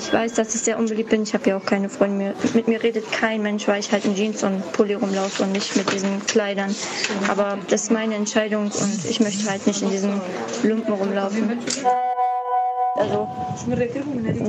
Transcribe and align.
Ich 0.00 0.10
weiß, 0.10 0.32
dass 0.32 0.54
ich 0.54 0.62
sehr 0.62 0.78
unbeliebt 0.78 1.10
bin. 1.10 1.24
Ich 1.24 1.34
habe 1.34 1.50
ja 1.50 1.58
auch 1.58 1.64
keine 1.64 1.90
Freunde 1.90 2.16
mehr. 2.16 2.34
Mit 2.54 2.68
mir 2.68 2.82
redet 2.82 3.12
kein 3.12 3.42
Mensch, 3.42 3.68
weil 3.68 3.80
ich 3.80 3.92
halt 3.92 4.06
in 4.06 4.14
Jeans 4.14 4.42
und 4.42 4.72
Pulli 4.72 4.94
rumlaufe 4.94 5.42
und 5.42 5.52
nicht 5.52 5.76
mit 5.76 5.92
diesen 5.92 6.24
Kleidern. 6.24 6.74
Aber 7.28 7.58
das 7.68 7.82
ist 7.82 7.92
meine 7.92 8.14
Entscheidung 8.14 8.64
und 8.64 9.04
ich 9.04 9.20
möchte 9.20 9.50
halt 9.50 9.66
nicht 9.66 9.82
in 9.82 9.90
diesen 9.90 10.18
Lumpen 10.62 10.94
rumlaufen. 10.94 11.58
Also, 12.96 13.28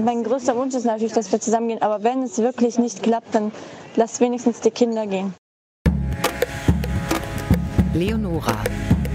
mein 0.05 0.23
größter 0.23 0.55
Wunsch 0.55 0.73
ist 0.73 0.85
natürlich, 0.85 1.13
dass 1.13 1.29
wir 1.33 1.41
zusammengehen. 1.41 1.81
Aber 1.81 2.01
wenn 2.01 2.23
es 2.23 2.37
wirklich 2.37 2.79
nicht 2.79 3.03
klappt, 3.03 3.35
dann 3.35 3.51
lass 3.97 4.21
wenigstens 4.21 4.61
die 4.61 4.71
Kinder 4.71 5.05
gehen. 5.05 5.33
Leonora. 7.93 8.55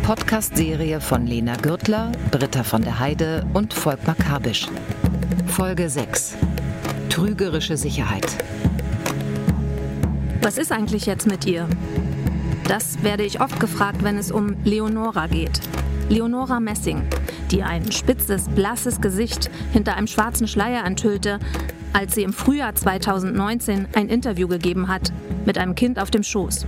Podcast-Serie 0.02 1.00
von 1.00 1.26
Lena 1.26 1.56
Gürtler, 1.56 2.12
Britta 2.30 2.62
von 2.62 2.82
der 2.82 3.00
Heide 3.00 3.44
und 3.54 3.72
Volkmar 3.74 4.14
Kabisch. 4.14 4.68
Folge 5.44 5.88
6. 5.88 6.36
Trügerische 7.10 7.76
Sicherheit. 7.76 8.26
Was 10.42 10.58
ist 10.58 10.72
eigentlich 10.72 11.06
jetzt 11.06 11.26
mit 11.26 11.46
ihr? 11.46 11.68
Das 12.68 13.02
werde 13.02 13.24
ich 13.24 13.40
oft 13.40 13.60
gefragt, 13.60 14.02
wenn 14.02 14.16
es 14.16 14.32
um 14.32 14.56
Leonora 14.64 15.26
geht. 15.26 15.60
Leonora 16.08 16.58
Messing, 16.60 17.02
die 17.50 17.62
ein 17.62 17.92
spitzes, 17.92 18.48
blasses 18.48 19.00
Gesicht 19.00 19.50
hinter 19.72 19.96
einem 19.96 20.06
schwarzen 20.06 20.48
Schleier 20.48 20.84
enthüllte, 20.84 21.38
als 21.92 22.14
sie 22.14 22.22
im 22.22 22.32
Frühjahr 22.32 22.74
2019 22.74 23.88
ein 23.94 24.08
Interview 24.08 24.48
gegeben 24.48 24.88
hat 24.88 25.12
mit 25.44 25.58
einem 25.58 25.74
Kind 25.74 25.98
auf 25.98 26.10
dem 26.10 26.22
Schoß. 26.22 26.66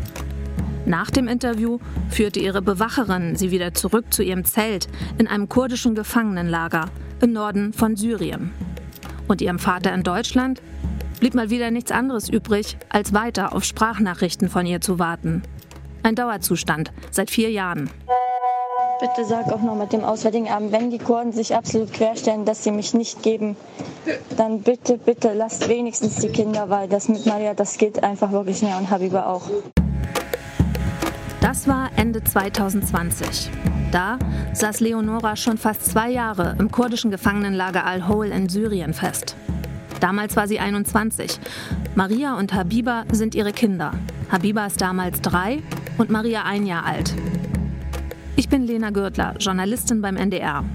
Nach 0.88 1.10
dem 1.10 1.28
Interview 1.28 1.80
führte 2.09 2.41
ihre 2.41 2.62
Bewacherin 2.62 3.37
sie 3.37 3.51
wieder 3.51 3.74
zurück 3.74 4.06
zu 4.10 4.23
ihrem 4.23 4.47
Zelt 4.47 4.88
in 5.19 5.28
einem 5.28 5.51
kurdischen 5.51 5.95
Gefangenenlager 5.95 6.87
im 7.20 7.34
Norden 7.34 7.74
von 7.74 7.95
Syrien. 7.95 8.52
Und 9.28 9.42
ihrem 9.42 9.59
Vater 9.59 9.92
in 9.92 10.02
Deutschland 10.02 10.62
blieb 11.20 11.34
mal 11.34 11.51
wieder 11.51 11.70
nichts 11.70 11.92
anderes 11.92 12.30
übrig, 12.30 12.78
als 12.89 13.12
weiter 13.12 13.55
auf 13.55 13.64
Sprachnachrichten 13.64 14.48
von 14.48 14.64
ihr 14.64 14.80
zu 14.80 14.98
warten. 14.98 15.42
Ein 16.05 16.14
Dauerzustand 16.14 16.91
seit 17.11 17.30
vier 17.30 17.50
Jahren. 17.50 17.91
Bitte 18.98 19.28
sag 19.28 19.52
auch 19.52 19.61
noch 19.61 19.77
mit 19.77 19.92
dem 19.92 20.05
Auswärtigen 20.05 20.48
Amt, 20.48 20.73
wenn 20.73 20.89
die 20.89 20.98
Kurden 20.98 21.33
sich 21.33 21.55
absolut 21.55 21.92
querstellen, 21.92 22.47
dass 22.47 22.64
sie 22.64 22.70
mich 22.70 22.95
nicht 22.95 23.23
geben, 23.23 23.56
dann 24.39 24.62
bitte, 24.62 24.97
bitte 24.97 25.34
lasst 25.34 25.69
wenigstens 25.69 26.17
die 26.17 26.30
Kinder, 26.30 26.70
weil 26.70 26.89
das 26.89 27.11
mit 27.11 27.27
Maria, 27.27 27.52
das 27.52 27.77
geht 27.77 28.02
einfach 28.02 28.33
wirklich 28.33 28.62
näher 28.62 28.78
und 28.78 28.89
Habiba 28.89 29.27
auch. 29.27 29.50
Das 31.48 31.66
war 31.66 31.88
Ende 31.96 32.22
2020. 32.22 33.48
Da 33.91 34.18
saß 34.52 34.80
Leonora 34.80 35.34
schon 35.34 35.56
fast 35.56 35.86
zwei 35.86 36.10
Jahre 36.10 36.55
im 36.58 36.70
kurdischen 36.70 37.10
Gefangenenlager 37.10 37.86
Al-Hol 37.86 38.27
in 38.27 38.50
Syrien 38.50 38.92
fest. 38.92 39.34
Damals 39.98 40.36
war 40.36 40.46
sie 40.46 40.60
21. 40.60 41.40
Maria 41.94 42.36
und 42.36 42.52
Habiba 42.52 43.05
sind 43.12 43.34
ihre 43.34 43.55
Kinder. 43.55 43.94
Habiba 44.30 44.66
ist 44.66 44.82
damals 44.82 45.22
drei 45.22 45.62
und 45.96 46.10
Maria 46.10 46.42
ein 46.42 46.66
Jahr 46.66 46.84
alt. 46.84 47.14
Ich 48.36 48.50
bin 48.50 48.66
Lena 48.66 48.90
Gürtler, 48.90 49.34
Journalistin 49.38 50.02
beim 50.02 50.18
NDR. 50.18 50.66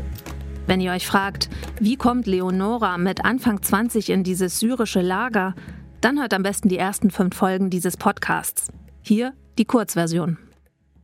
Wenn 0.66 0.82
ihr 0.82 0.94
euch 0.94 1.06
fragt, 1.06 1.52
wie 1.80 1.98
kommt 1.98 2.26
Leonora 2.26 2.98
mit 2.98 3.24
Anfang 3.24 3.62
20 3.62 4.10
in 4.10 4.24
dieses 4.24 4.60
syrische 4.60 5.02
Lager, 5.04 5.54
dann 6.02 6.20
hört 6.20 6.34
am 6.34 6.42
besten 6.42 6.68
die 6.68 6.80
ersten 6.80 7.12
fünf 7.12 7.36
Folgen 7.36 7.70
dieses 7.70 7.96
Podcasts. 7.96 8.70
Hier 9.04 9.34
die 9.60 9.66
Kurzversion. 9.66 10.40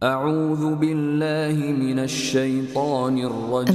Im 0.02 0.08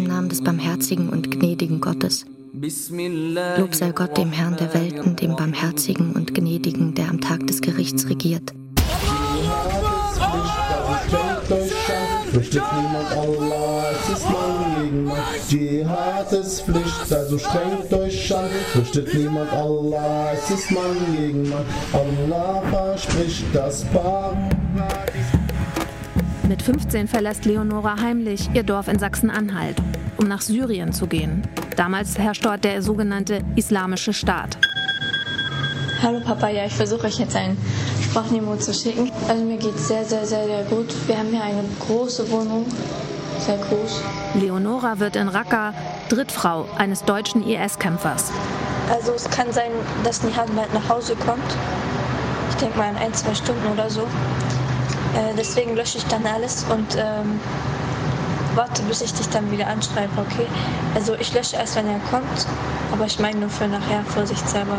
Namen 0.07 0.29
des 0.31 0.43
barmherzigen 0.43 1.11
und 1.11 1.31
gnädigen 1.31 1.83
Gottes. 1.83 2.25
Lob 3.59 3.75
sei 3.75 3.93
Gott, 3.93 4.17
dem 4.17 4.33
Herrn 4.33 4.57
der 4.57 4.73
Welten, 4.73 5.17
dem 5.17 5.37
barmherzigen 5.37 6.13
und 6.13 6.35
gnädigen, 6.35 6.95
der 6.95 7.11
am 7.11 7.21
Tag 7.21 7.47
des 7.47 7.61
Gerichts 7.61 8.09
regiert. 8.09 8.55
Fürchtet 12.31 12.63
niemand 12.73 13.13
Allah, 13.13 13.85
es 13.93 14.09
ist 14.17 14.25
mein 14.25 14.83
gegen 14.83 15.05
Mann. 15.05 15.19
Dschihad 15.47 16.33
ist 16.33 16.63
Pflicht, 16.63 17.13
also 17.13 17.39
strengt 17.39 17.93
euch 17.93 18.35
an. 18.35 18.49
Fürchtet 18.73 19.13
niemand 19.15 19.53
Allah, 19.53 20.33
es 20.33 20.51
ist 20.51 20.71
mein 20.71 21.17
gegen 21.17 21.51
Mann. 21.51 21.67
Allah 21.93 22.63
verspricht 22.71 23.45
das 23.53 23.85
Paradies. 23.85 24.55
Mit 26.49 26.61
15 26.61 27.09
verlässt 27.09 27.47
Leonora 27.47 27.97
heimlich 28.01 28.51
ihr 28.53 28.65
Dorf 28.65 28.89
in 28.89 28.99
Sachsen-Anhalt, 28.99 29.77
um 30.19 30.29
nach 30.29 30.43
Syrien 30.43 30.93
zu 30.93 31.07
gehen. 31.07 31.43
Damals 31.77 32.19
herrscht 32.19 32.45
dort 32.45 32.65
der 32.65 32.83
sogenannte 32.83 33.41
Islamische 33.57 34.13
Staat. 34.13 34.59
Hallo 36.03 36.21
Papa, 36.21 36.51
ja, 36.51 36.67
ich 36.67 36.75
versuche 36.75 37.07
euch 37.07 37.19
jetzt 37.19 37.35
ein 37.35 37.57
Sprachnemo 38.03 38.57
zu 38.57 38.75
schicken. 38.75 39.11
Also 39.27 39.43
mir 39.43 39.57
geht 39.57 39.75
es 39.75 39.89
sehr, 39.89 40.05
sehr, 40.05 40.27
sehr, 40.27 40.45
sehr 40.45 40.65
gut. 40.65 40.95
Wir 41.07 41.17
haben 41.17 41.31
hier 41.31 41.43
eine 41.43 41.65
große 41.81 42.31
Wohnung, 42.31 42.67
sehr 43.39 43.57
groß. 43.57 44.03
Leonora 44.35 44.99
wird 44.99 45.17
in 45.17 45.29
Raqqa 45.29 45.73
Drittfrau 46.11 46.67
eines 46.77 47.05
deutschen 47.05 47.43
IS-Kämpfers. 47.43 48.31
Also 48.93 49.13
es 49.13 49.31
kann 49.31 49.51
sein, 49.51 49.71
dass 50.05 50.23
Nihad 50.23 50.55
bald 50.55 50.75
nach 50.75 50.89
Hause 50.91 51.17
kommt. 51.17 51.57
Ich 52.51 52.57
denke 52.57 52.77
mal 52.77 52.91
in 52.91 52.97
ein, 52.97 53.15
zwei 53.15 53.35
Stunden 53.35 53.67
oder 53.73 53.89
so. 53.89 54.07
Äh, 55.15 55.35
deswegen 55.37 55.77
lösche 55.77 55.99
ich 55.99 56.05
dann 56.05 56.27
alles 56.27 56.65
und 56.65 56.97
ähm, 56.97 57.41
warte, 58.55 58.83
bis 58.83 59.01
ich 59.01 59.13
dich 59.13 59.29
dann 59.29 59.51
wieder 59.51 59.67
anschreibe, 59.67 60.11
okay? 60.19 60.47
Also 60.95 61.15
ich 61.15 61.33
lösche 61.35 61.57
erst, 61.57 61.77
wenn 61.77 61.87
er 61.87 62.01
kommt, 62.11 62.47
aber 62.93 63.07
ich 63.07 63.19
meine 63.19 63.41
nur 63.41 63.49
für 63.49 63.69
nachher, 63.69 64.05
vorsichtshalber. 64.05 64.79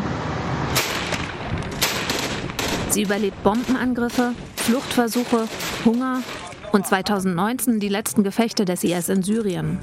Sie 2.90 3.03
überlebt 3.03 3.44
Bombenangriffe, 3.44 4.31
Fluchtversuche, 4.56 5.47
Hunger 5.84 6.22
und 6.72 6.88
2019 6.88 7.79
die 7.79 7.90
letzten 7.90 8.23
Gefechte 8.23 8.66
des 8.66 8.84
IS 8.84 9.09
in 9.09 9.23
Syrien. 9.23 9.79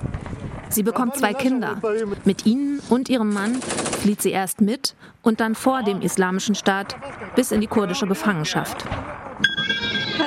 Sie 0.70 0.82
bekommt 0.82 1.16
zwei 1.16 1.34
Kinder. 1.34 1.76
Mit 2.24 2.46
ihnen 2.46 2.80
und 2.88 3.10
ihrem 3.10 3.32
Mann 3.32 3.60
flieht 4.00 4.22
sie 4.22 4.30
erst 4.30 4.62
mit 4.62 4.94
und 5.20 5.40
dann 5.40 5.54
vor 5.54 5.82
dem 5.82 6.00
Islamischen 6.00 6.54
Staat 6.54 6.96
bis 7.36 7.52
in 7.52 7.60
die 7.60 7.66
kurdische 7.66 8.06
Gefangenschaft. 8.06 8.86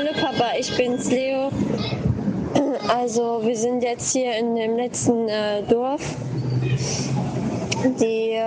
Hallo 0.06 0.18
Papa, 0.22 0.52
ich 0.60 0.76
bin's 0.78 1.10
Leo. 1.10 1.50
Also 2.88 3.42
wir 3.44 3.58
sind 3.58 3.82
jetzt 3.82 4.14
hier 4.14 4.38
in 4.38 4.56
dem 4.56 4.76
letzten 4.76 5.28
äh, 5.28 5.64
Dorf. 5.64 6.02
Die 8.00 8.34
äh, 8.34 8.44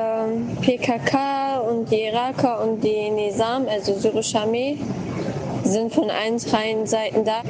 PKK 0.61 1.59
und 1.59 1.91
die 1.91 2.05
Iraker 2.05 2.63
und 2.63 2.85
die 2.85 3.11
Nizam, 3.11 3.67
also 3.69 3.95
syrische 3.95 4.39
Armee, 4.39 4.79
sind 5.65 5.93
von 5.93 6.11
allen 6.11 6.39
dreien 6.39 6.87
Seiten 6.87 7.25
da. 7.25 7.43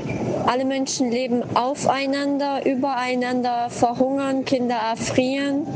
Alle 0.47 0.65
Menschen 0.65 1.11
leben 1.11 1.43
aufeinander, 1.55 2.65
übereinander, 2.65 3.69
verhungern, 3.69 4.47
Kinder 4.47 4.77
erfrieren. 4.91 5.67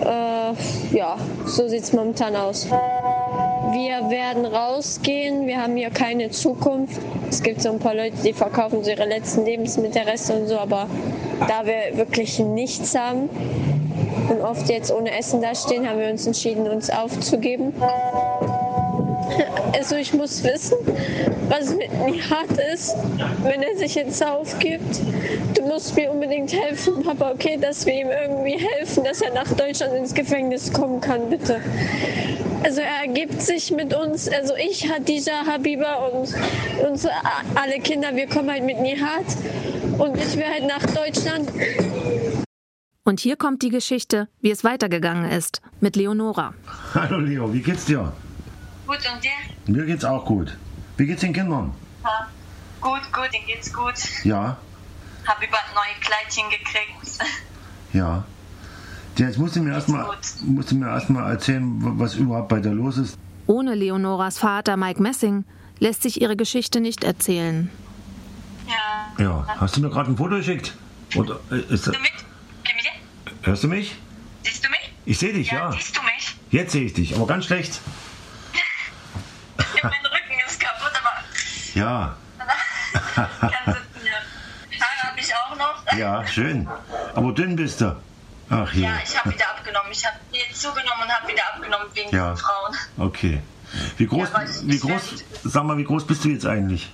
Äh, 0.00 0.96
ja, 0.96 1.18
so 1.44 1.68
sieht 1.68 1.82
es 1.82 1.92
momentan 1.92 2.34
aus. 2.34 2.66
Wir 3.74 4.08
werden 4.08 4.46
rausgehen, 4.46 5.48
wir 5.48 5.60
haben 5.60 5.74
hier 5.74 5.90
keine 5.90 6.30
Zukunft. 6.30 7.00
Es 7.28 7.42
gibt 7.42 7.60
so 7.60 7.72
ein 7.72 7.80
paar 7.80 7.96
Leute, 7.96 8.14
die 8.24 8.32
verkaufen 8.32 8.84
so 8.84 8.90
ihre 8.90 9.04
letzten 9.04 9.44
Lebensmittelreste 9.44 10.32
und 10.32 10.46
so, 10.46 10.60
aber 10.60 10.86
da 11.48 11.66
wir 11.66 11.96
wirklich 11.96 12.38
nichts 12.38 12.96
haben 12.96 13.28
und 14.30 14.40
oft 14.42 14.68
jetzt 14.68 14.92
ohne 14.92 15.10
Essen 15.18 15.42
dastehen, 15.42 15.88
haben 15.88 15.98
wir 15.98 16.08
uns 16.08 16.24
entschieden, 16.24 16.68
uns 16.68 16.88
aufzugeben. 16.88 17.72
Also 19.72 19.96
ich 19.96 20.14
muss 20.14 20.44
wissen, 20.44 20.76
was 21.48 21.74
mit 21.74 21.92
Nihat 22.06 22.52
ist, 22.72 22.94
wenn 23.42 23.60
er 23.60 23.76
sich 23.76 23.96
jetzt 23.96 24.24
aufgibt. 24.24 25.00
Du 25.56 25.62
musst 25.62 25.96
mir 25.96 26.12
unbedingt 26.12 26.52
helfen, 26.52 27.02
Papa, 27.02 27.32
okay, 27.32 27.58
dass 27.60 27.84
wir 27.86 27.94
ihm 27.94 28.08
irgendwie 28.08 28.64
helfen, 28.76 29.02
dass 29.02 29.20
er 29.20 29.32
nach 29.32 29.52
Deutschland 29.52 29.94
ins 29.94 30.14
Gefängnis 30.14 30.72
kommen 30.72 31.00
kann, 31.00 31.28
bitte. 31.28 31.60
Also 32.64 32.80
er 32.80 33.02
ergibt 33.02 33.42
sich 33.42 33.70
mit 33.70 33.92
uns, 33.92 34.26
also 34.28 34.54
ich, 34.56 34.90
Hadija, 34.90 35.44
Habiba 35.46 35.96
und 36.06 36.34
unsere 36.88 37.12
alle 37.54 37.78
Kinder, 37.78 38.16
wir 38.16 38.26
kommen 38.26 38.50
halt 38.50 38.64
mit 38.64 38.80
Nihat 38.80 39.26
und 39.98 40.16
ich 40.16 40.34
will 40.34 40.46
halt 40.46 40.66
nach 40.66 40.82
Deutschland. 40.94 41.50
Und 43.04 43.20
hier 43.20 43.36
kommt 43.36 43.60
die 43.62 43.68
Geschichte, 43.68 44.28
wie 44.40 44.50
es 44.50 44.64
weitergegangen 44.64 45.30
ist 45.30 45.60
mit 45.80 45.94
Leonora. 45.94 46.54
Hallo 46.94 47.18
Leo, 47.18 47.52
wie 47.52 47.60
geht's 47.60 47.84
dir? 47.84 48.10
Gut, 48.86 48.98
und 49.14 49.22
dir? 49.22 49.30
Mir 49.66 49.84
geht's 49.84 50.04
auch 50.06 50.24
gut. 50.24 50.56
Wie 50.96 51.04
geht's 51.06 51.20
den 51.20 51.34
Kindern? 51.34 51.74
Ja. 52.02 52.28
Gut, 52.80 53.02
gut, 53.12 53.28
denen 53.34 53.46
geht's 53.46 53.70
gut. 53.72 53.94
Ja, 54.24 54.56
Hab 55.26 55.36
über 55.42 55.58
neue 55.74 56.00
Kleidchen 56.00 56.44
gekriegt. 56.50 57.18
ja. 57.92 58.24
Jetzt 59.16 59.38
musst 59.38 59.54
du 59.56 59.60
mir 59.60 59.72
erstmal 59.72 60.06
musst 60.42 60.70
du 60.70 60.74
mir 60.76 60.88
erstmal 60.88 61.30
erzählen, 61.30 61.98
was 61.98 62.16
überhaupt 62.16 62.48
bei 62.48 62.60
dir 62.60 62.72
los 62.72 62.98
ist. 62.98 63.16
Ohne 63.46 63.74
Leonoras 63.74 64.38
Vater 64.38 64.76
Mike 64.76 65.00
Messing 65.00 65.44
lässt 65.78 66.02
sich 66.02 66.20
ihre 66.20 66.36
Geschichte 66.36 66.80
nicht 66.80 67.04
erzählen. 67.04 67.70
Ja. 68.66 69.24
Ja, 69.24 69.46
hast 69.60 69.76
du 69.76 69.82
mir 69.82 69.90
gerade 69.90 70.10
ein 70.10 70.16
Foto 70.16 70.36
geschickt? 70.36 70.74
Oder 71.16 71.38
äh, 71.50 71.60
ist, 71.72 71.86
dir? 71.86 71.92
hörst 73.42 73.62
du 73.62 73.68
mich? 73.68 73.96
Siehst 74.42 74.64
du 74.64 74.70
mich? 74.70 74.92
Ich 75.04 75.18
sehe 75.18 75.32
dich, 75.32 75.50
ja. 75.50 75.70
Siehst 75.72 75.96
du 75.96 76.00
mich? 76.02 76.36
Jetzt 76.50 76.72
sehe 76.72 76.84
ich 76.84 76.94
dich, 76.94 77.14
aber 77.14 77.26
ganz 77.26 77.44
schlecht. 77.44 77.80
mein 79.82 79.92
Rücken 79.92 80.40
ist 80.48 80.58
kaputt, 80.58 80.92
aber 80.98 81.78
Ja, 81.78 82.16
kann 83.14 83.28
sitzen, 83.74 84.06
ja. 84.06 84.80
Haare 84.80 85.10
habe 85.10 85.20
ich 85.20 85.34
auch 85.34 85.56
noch. 85.56 85.98
ja, 85.98 86.26
schön. 86.26 86.66
Aber 87.14 87.32
dünn 87.32 87.54
bist 87.56 87.80
du. 87.80 87.94
Ach 88.50 88.72
je. 88.72 88.82
Ja, 88.84 88.98
ich 89.04 89.18
habe 89.18 89.32
wieder 89.34 89.48
abgenommen. 89.50 89.90
Ich 89.92 90.04
habe 90.06 90.16
jetzt 90.32 90.60
zugenommen 90.60 91.02
und 91.04 91.08
habe 91.10 91.28
wieder 91.28 91.42
abgenommen 91.54 91.86
wegen 91.94 92.10
Ja. 92.14 92.32
diesen 92.32 92.44
Frauen. 92.44 92.76
Okay. 93.08 93.42
Wie 93.96 94.06
groß, 94.06 94.28
Ja, 94.32 94.42
ich- 94.42 94.68
wie 94.68 94.74
ich 94.76 94.80
groß, 94.82 94.90
werd- 94.90 95.24
sag 95.44 95.64
mal, 95.64 95.76
wie 95.76 95.84
groß 95.84 96.06
bist 96.06 96.24
du 96.24 96.28
jetzt 96.28 96.46
eigentlich? 96.46 96.92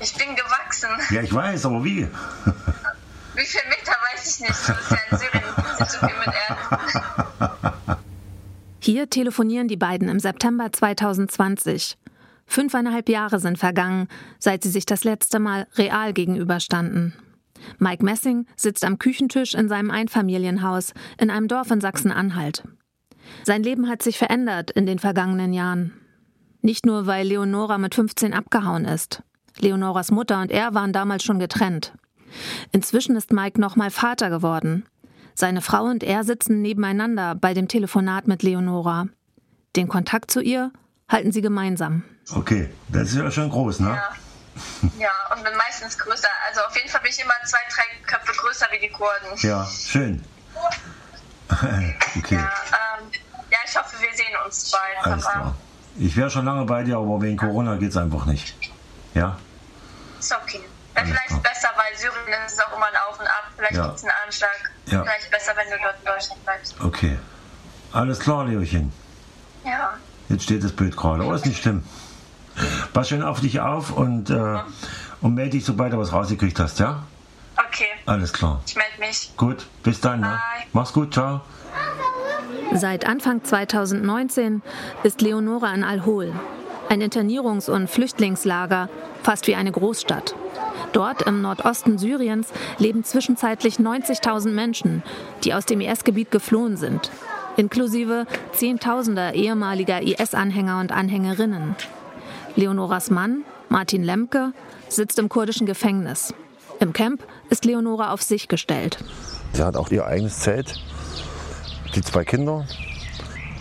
Ich 0.00 0.12
bin 0.14 0.34
gewachsen. 0.36 0.88
Ja, 1.10 1.22
ich 1.22 1.32
weiß, 1.32 1.66
aber 1.66 1.82
wie? 1.84 2.08
Wie 3.34 3.44
viel 3.44 3.60
Meter 3.68 3.92
weiß 4.14 4.34
ich 4.34 4.40
nicht. 4.40 4.50
Das 4.50 4.80
ist 4.80 4.90
ja 4.90 4.98
in 5.10 5.18
Syrien 5.18 5.44
nicht 5.78 5.90
so 5.90 5.98
viel 5.98 6.16
mit 6.24 6.34
Erde. 6.48 7.66
Hier 8.80 9.10
telefonieren 9.10 9.68
die 9.68 9.76
beiden 9.76 10.08
im 10.08 10.20
September 10.20 10.72
2020. 10.72 11.98
Fünfeinhalb 12.46 13.08
Jahre 13.10 13.38
sind 13.40 13.58
vergangen, 13.58 14.08
seit 14.38 14.62
sie 14.62 14.70
sich 14.70 14.86
das 14.86 15.04
letzte 15.04 15.38
Mal 15.38 15.66
real 15.76 16.12
gegenüberstanden. 16.12 17.12
Mike 17.78 18.04
Messing 18.04 18.46
sitzt 18.56 18.84
am 18.84 18.98
Küchentisch 18.98 19.54
in 19.54 19.68
seinem 19.68 19.90
Einfamilienhaus 19.90 20.92
in 21.18 21.30
einem 21.30 21.48
Dorf 21.48 21.70
in 21.70 21.80
Sachsen-Anhalt. 21.80 22.64
Sein 23.44 23.62
Leben 23.62 23.88
hat 23.88 24.02
sich 24.02 24.18
verändert 24.18 24.70
in 24.70 24.86
den 24.86 24.98
vergangenen 24.98 25.52
Jahren. 25.52 25.92
Nicht 26.62 26.86
nur, 26.86 27.06
weil 27.06 27.26
Leonora 27.26 27.78
mit 27.78 27.94
15 27.94 28.34
abgehauen 28.34 28.84
ist. 28.84 29.22
Leonoras 29.58 30.10
Mutter 30.10 30.40
und 30.40 30.50
er 30.50 30.74
waren 30.74 30.92
damals 30.92 31.24
schon 31.24 31.38
getrennt. 31.38 31.94
Inzwischen 32.72 33.16
ist 33.16 33.32
Mike 33.32 33.60
nochmal 33.60 33.90
Vater 33.90 34.30
geworden. 34.30 34.84
Seine 35.34 35.60
Frau 35.60 35.84
und 35.84 36.02
er 36.02 36.24
sitzen 36.24 36.62
nebeneinander 36.62 37.34
bei 37.34 37.54
dem 37.54 37.68
Telefonat 37.68 38.26
mit 38.26 38.42
Leonora. 38.42 39.06
Den 39.76 39.88
Kontakt 39.88 40.30
zu 40.30 40.40
ihr 40.40 40.72
halten 41.08 41.32
sie 41.32 41.42
gemeinsam. 41.42 42.02
Okay, 42.34 42.68
das 42.88 43.10
ist 43.10 43.16
ja 43.16 43.30
schon 43.30 43.50
groß, 43.50 43.80
ne? 43.80 43.90
Ja. 43.90 44.02
Ja, 44.98 45.10
und 45.34 45.42
bin 45.44 45.54
meistens 45.56 45.96
größer. 45.98 46.28
Also 46.48 46.60
auf 46.62 46.74
jeden 46.76 46.88
Fall 46.88 47.00
bin 47.00 47.10
ich 47.10 47.20
immer 47.20 47.34
zwei, 47.44 47.58
drei 47.74 47.84
Köpfe 48.06 48.32
größer 48.32 48.66
wie 48.72 48.78
die 48.78 48.90
Kurden. 48.90 49.36
Ja, 49.38 49.66
schön. 49.66 50.24
okay, 51.50 52.34
Ja, 52.34 52.50
ähm, 52.98 53.10
ja, 53.50 53.58
ich 53.66 53.76
hoffe, 53.76 53.96
wir 54.00 54.14
sehen 54.16 54.34
uns 54.44 54.70
bald. 54.70 55.06
alles 55.06 55.24
klar. 55.24 55.54
Ich 55.98 56.16
wäre 56.16 56.30
schon 56.30 56.44
lange 56.44 56.64
bei 56.64 56.82
dir, 56.82 56.96
aber 56.98 57.20
wegen 57.22 57.36
Corona 57.36 57.76
geht 57.76 57.90
es 57.90 57.96
einfach 57.96 58.26
nicht. 58.26 58.54
Ja? 59.14 59.38
ist 60.18 60.34
okay. 60.34 60.62
Wäre 60.94 61.06
vielleicht 61.06 61.26
klar. 61.28 61.40
besser, 61.40 61.68
weil 61.76 61.96
Syrien 61.96 62.42
ist 62.46 62.62
auch 62.64 62.74
immer 62.76 62.86
ein 62.86 62.96
Auf 63.08 63.20
und 63.20 63.26
Ab. 63.26 63.44
Vielleicht 63.56 63.76
Ja. 63.76 63.84
gibt 63.86 63.96
es 63.98 64.02
einen 64.04 64.12
Anschlag. 64.24 64.70
Ja. 64.86 65.02
Vielleicht 65.02 65.30
besser, 65.30 65.52
wenn 65.56 65.70
du 65.70 65.76
dort 65.82 65.94
in 66.00 66.04
Deutschland 66.06 66.44
bleibst. 66.44 66.74
Okay. 66.80 67.18
Alles 67.92 68.18
klar, 68.18 68.44
Leochen. 68.46 68.92
Ja. 69.64 69.94
Jetzt 70.28 70.44
steht 70.44 70.64
das 70.64 70.72
Bild 70.72 70.96
gerade. 70.96 71.22
Oh, 71.24 71.32
ist 71.32 71.46
nicht 71.46 71.60
schlimm. 71.62 71.84
Pass 72.96 73.10
schön 73.10 73.22
auf 73.22 73.42
dich 73.42 73.60
auf 73.60 73.94
und, 73.94 74.30
äh, 74.30 74.56
und 75.20 75.34
melde 75.34 75.50
dich, 75.50 75.66
sobald 75.66 75.92
du 75.92 75.98
was 75.98 76.14
rausgekriegt 76.14 76.58
hast, 76.58 76.78
ja? 76.80 77.02
Okay, 77.58 77.84
Alles 78.06 78.32
klar. 78.32 78.62
ich 78.66 78.74
melde 78.74 78.98
mich. 78.98 79.32
Gut, 79.36 79.66
bis 79.82 80.00
dann. 80.00 80.20
Ne? 80.20 80.40
Mach's 80.72 80.94
gut, 80.94 81.12
ciao. 81.12 81.42
Seit 82.72 83.06
Anfang 83.06 83.44
2019 83.44 84.62
ist 85.02 85.20
Leonora 85.20 85.74
in 85.74 85.84
Al-Hol, 85.84 86.32
ein 86.88 87.02
Internierungs- 87.02 87.68
und 87.68 87.90
Flüchtlingslager, 87.90 88.88
fast 89.22 89.46
wie 89.46 89.56
eine 89.56 89.72
Großstadt. 89.72 90.34
Dort 90.94 91.20
im 91.20 91.42
Nordosten 91.42 91.98
Syriens 91.98 92.48
leben 92.78 93.04
zwischenzeitlich 93.04 93.78
90.000 93.78 94.52
Menschen, 94.52 95.02
die 95.44 95.52
aus 95.52 95.66
dem 95.66 95.82
IS-Gebiet 95.82 96.30
geflohen 96.30 96.78
sind, 96.78 97.10
inklusive 97.58 98.26
Zehntausender 98.52 99.34
ehemaliger 99.34 100.00
IS-Anhänger 100.00 100.80
und 100.80 100.92
Anhängerinnen. 100.92 101.76
Leonoras 102.56 103.10
Mann, 103.10 103.44
Martin 103.68 104.02
Lemke, 104.02 104.52
sitzt 104.88 105.18
im 105.18 105.28
kurdischen 105.28 105.66
Gefängnis. 105.66 106.32
Im 106.80 106.92
Camp 106.92 107.22
ist 107.50 107.64
Leonora 107.64 108.12
auf 108.12 108.22
sich 108.22 108.48
gestellt. 108.48 108.98
Sie 109.52 109.62
hat 109.62 109.76
auch 109.76 109.90
ihr 109.90 110.06
eigenes 110.06 110.40
Zelt, 110.40 110.80
die 111.94 112.00
zwei 112.00 112.24
Kinder. 112.24 112.66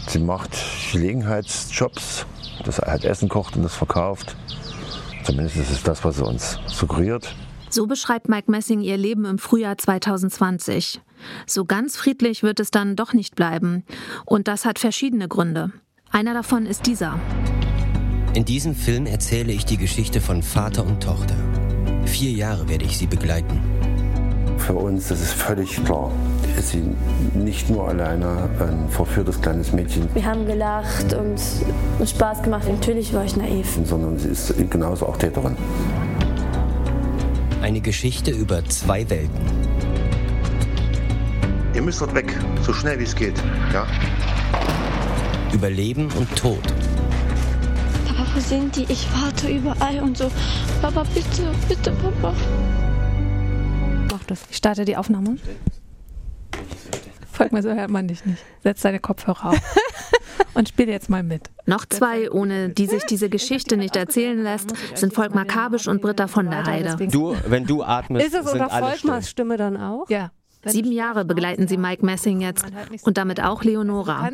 Sie 0.08 0.20
macht 0.20 0.52
Gelegenheitsjobs, 0.92 2.26
das 2.64 2.80
halt 2.80 3.04
Essen 3.04 3.28
kocht 3.28 3.58
und 3.58 3.64
das 3.64 3.76
verkauft. 3.76 4.36
Zumindest 5.24 5.58
ist 5.58 5.72
es 5.72 5.84
das, 5.84 6.04
was 6.06 6.18
sie 6.18 6.26
uns 6.26 6.60
suggeriert. 6.68 7.36
So 7.70 7.88
beschreibt 7.88 8.30
Mike 8.30 8.50
Messing 8.50 8.80
ihr 8.80 8.96
Leben 8.96 9.26
im 9.26 9.40
Frühjahr 9.40 9.78
2020. 9.78 11.02
So 11.48 11.66
ganz 11.66 11.98
friedlich 11.98 12.44
wird 12.44 12.62
es 12.62 12.72
dann 12.72 12.96
doch 12.96 13.12
nicht 13.12 13.36
bleiben. 13.36 13.84
Und 14.26 14.48
das 14.48 14.64
hat 14.64 14.80
verschiedene 14.80 15.28
Gründe. 15.28 15.72
Einer 16.12 16.34
davon 16.34 16.66
ist 16.66 16.86
dieser. 16.86 17.20
In 18.36 18.44
diesem 18.44 18.76
Film 18.76 19.06
erzähle 19.06 19.54
ich 19.54 19.64
die 19.64 19.78
Geschichte 19.78 20.20
von 20.20 20.44
Vater 20.44 20.86
und 20.86 21.02
Tochter. 21.02 21.38
Vier 22.06 22.32
Jahre 22.32 22.68
werde 22.68 22.84
ich 22.84 22.98
sie 22.98 23.08
begleiten. 23.08 23.62
Für 24.58 24.74
uns, 24.74 25.08
das 25.08 25.22
ist 25.22 25.32
völlig 25.32 25.82
klar, 25.86 26.12
ist 26.58 26.72
sie 26.72 26.84
nicht 27.34 27.70
nur 27.70 27.88
alleine 27.88 28.50
ein 28.60 28.90
verführtes 28.90 29.40
kleines 29.40 29.72
Mädchen, 29.72 30.10
Wir 30.14 30.26
haben 30.26 30.46
gelacht 30.46 31.14
und 31.14 31.40
Spaß 32.06 32.44
gemacht. 32.44 32.68
Natürlich 32.68 33.14
war 33.14 33.24
ich 33.24 33.38
naiv. 33.38 33.80
sondern 33.86 34.20
sie 34.20 34.28
ist 34.28 34.54
genauso 34.70 35.06
auch 35.06 35.16
Täterin. 35.16 35.56
Eine 37.62 37.80
Geschichte 37.80 38.32
über 38.32 38.66
zwei 38.66 39.10
Welten. 39.10 39.46
Ihr 41.74 41.82
müsst 41.82 42.02
dort 42.02 42.14
weg, 42.14 42.38
so 42.64 42.74
schnell 42.74 43.00
wie 43.00 43.04
es 43.06 43.16
geht. 43.16 43.42
Ja? 43.72 43.88
Über 45.54 45.70
Leben 45.70 46.10
und 46.18 46.36
Tod. 46.36 46.60
Wo 48.36 48.42
sind 48.42 48.76
die? 48.76 48.84
Ich 48.90 49.08
warte 49.14 49.50
überall 49.50 50.02
und 50.02 50.18
so. 50.18 50.30
Papa, 50.82 51.06
bitte, 51.14 51.54
bitte, 51.70 51.92
Papa. 51.94 52.34
Mach 54.12 54.24
das. 54.26 54.42
Ich 54.50 54.58
starte 54.58 54.84
die 54.84 54.98
Aufnahme. 54.98 55.38
Folg 57.32 57.54
mir, 57.54 57.64
so 57.64 57.74
hört 57.74 57.90
man 57.90 58.10
dich 58.10 58.26
nicht. 58.26 58.44
Setz 58.62 58.82
deine 58.82 59.00
Kopfhörer 59.00 59.52
auf 59.52 59.62
und 60.54 60.68
spiel 60.68 60.90
jetzt 60.90 61.10
mal 61.10 61.24
mit. 61.24 61.50
Noch 61.66 61.86
zwei, 61.86 62.30
ohne 62.30 62.70
die 62.70 62.88
sich 62.88 63.06
diese 63.06 63.30
Geschichte 63.30 63.78
nicht 63.78 63.96
erzählen 63.96 64.44
lässt, 64.44 64.74
sind 64.96 65.14
Volkmar 65.14 65.46
Kabisch 65.46 65.88
und 65.88 66.02
Britta 66.02 66.28
von 66.28 66.50
der 66.50 66.66
Heide. 66.66 67.08
Du, 67.08 67.38
wenn 67.48 67.66
du 67.66 67.84
atmest, 67.84 68.28
Ist 68.28 68.36
es 68.36 68.52
sind 68.52 68.66
still. 68.66 68.82
Volkmars 68.82 69.30
Stimme 69.30 69.56
dann 69.56 69.78
auch? 69.78 70.10
Ja. 70.10 70.32
Sieben 70.66 70.92
Jahre 70.92 71.26
begleiten 71.26 71.68
sie 71.68 71.78
Mike 71.78 72.06
Messing 72.06 72.42
jetzt 72.42 72.66
und 73.04 73.18
damit 73.18 73.42
auch 73.42 73.64
Leonora. 73.64 74.30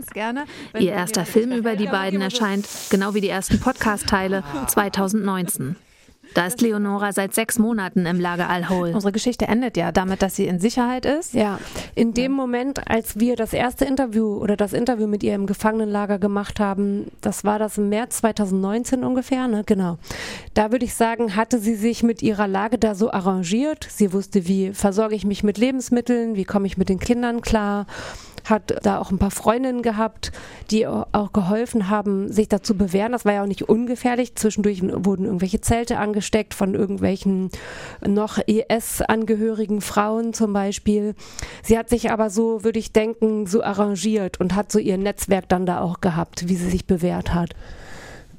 Ihr 0.80 0.92
erster 0.92 1.26
Film 1.26 1.52
über 1.52 1.76
die 1.76 1.88
beiden 1.88 2.22
erscheint, 2.22 2.68
genau 2.90 3.14
wie 3.14 3.22
die 3.22 3.30
ersten 3.30 3.60
Podcast-Teile, 3.60 4.44
2019. 4.68 5.76
Da 6.34 6.46
ist 6.46 6.62
Leonora 6.62 7.12
seit 7.12 7.34
sechs 7.34 7.60
Monaten 7.60 8.06
im 8.06 8.20
Lager 8.20 8.50
Al-Hol. 8.50 8.92
Unsere 8.94 9.12
Geschichte 9.12 9.48
endet 9.48 9.76
ja 9.76 9.92
damit, 9.92 10.22
dass 10.22 10.36
sie 10.36 10.48
in 10.48 10.60
Sicherheit 10.60 11.06
ist. 11.06 11.34
Ja, 11.34 11.60
in 11.94 12.14
dem 12.14 12.32
Moment, 12.32 12.88
als 12.90 13.20
wir 13.20 13.36
das 13.36 13.54
erste 13.54 13.86
Interview 13.86 14.38
oder 14.38 14.56
das 14.56 14.74
Interview 14.74 15.08
mit 15.08 15.24
ihr 15.24 15.36
im 15.36 15.46
Gefangenenlager 15.46 16.20
gemacht 16.20 16.60
haben, 16.60 17.12
das 17.22 17.44
war 17.44 17.60
das 17.60 17.78
im 17.78 17.90
März 17.90 18.18
2019 18.18 19.04
ungefähr, 19.04 19.48
ne? 19.48 19.64
Genau. 19.66 19.98
Da 20.54 20.72
würde 20.72 20.86
ich 20.86 20.94
sagen, 20.94 21.36
hatte 21.36 21.60
sie 21.60 21.76
sich 21.76 22.04
mit 22.04 22.22
ihrer 22.22 22.48
Lage 22.48 22.78
da 22.78 22.96
so 22.96 23.12
arrangiert. 23.12 23.88
Sie 23.90 24.14
wusste, 24.14 24.48
wie 24.48 24.74
versorge 24.74 25.16
ich 25.16 25.26
mich 25.26 25.44
mit 25.44 25.58
Lebensmitteln, 25.58 26.36
wie 26.36 26.46
komme 26.46 26.68
ich 26.68 26.78
mit 26.78 26.90
den 26.90 27.00
Kindern 27.00 27.42
klar 27.42 27.88
hat 28.46 28.74
da 28.84 29.00
auch 29.00 29.12
ein 29.12 29.18
paar 29.18 29.32
Freundinnen 29.32 29.82
gehabt, 29.82 30.32
die 30.70 30.88
auch 30.88 31.34
geholfen 31.34 31.90
haben, 31.90 32.32
sich 32.32 32.48
dazu 32.48 32.76
bewähren. 32.76 33.12
Das 33.12 33.26
war 33.26 33.34
ja 33.34 33.44
auch 33.44 33.48
nicht 33.48 33.64
ungefährlich. 33.64 34.36
Zwischendurch 34.36 34.82
wurden 34.84 35.26
irgendwelche 35.26 35.62
Zelte 35.62 35.98
angesteckt 35.98 36.54
von 36.54 36.76
irgendwelchen 36.76 37.50
noch 38.06 38.38
IS-angehörigen 38.38 39.82
Frauen 39.82 40.34
zum 40.34 40.54
Beispiel. 40.54 41.16
Sie 41.64 41.78
hat 41.78 41.90
sich 41.90 42.12
aber 42.12 42.30
so, 42.30 42.64
würde 42.64 42.80
ich 42.80 42.94
denken, 42.94 43.48
so 43.48 43.64
arrangiert 43.64 44.40
und 44.40 44.56
hat 44.56 44.72
so 44.72 44.80
ihr 44.80 44.98
Netzwerk 44.98 45.50
dann 45.50 45.66
da 45.66 45.82
auch 45.82 46.02
gehabt, 46.02 46.48
wie 46.48 46.56
sie 46.56 46.70
sich 46.70 46.86
bewährt 46.86 47.34
hat. 47.34 47.52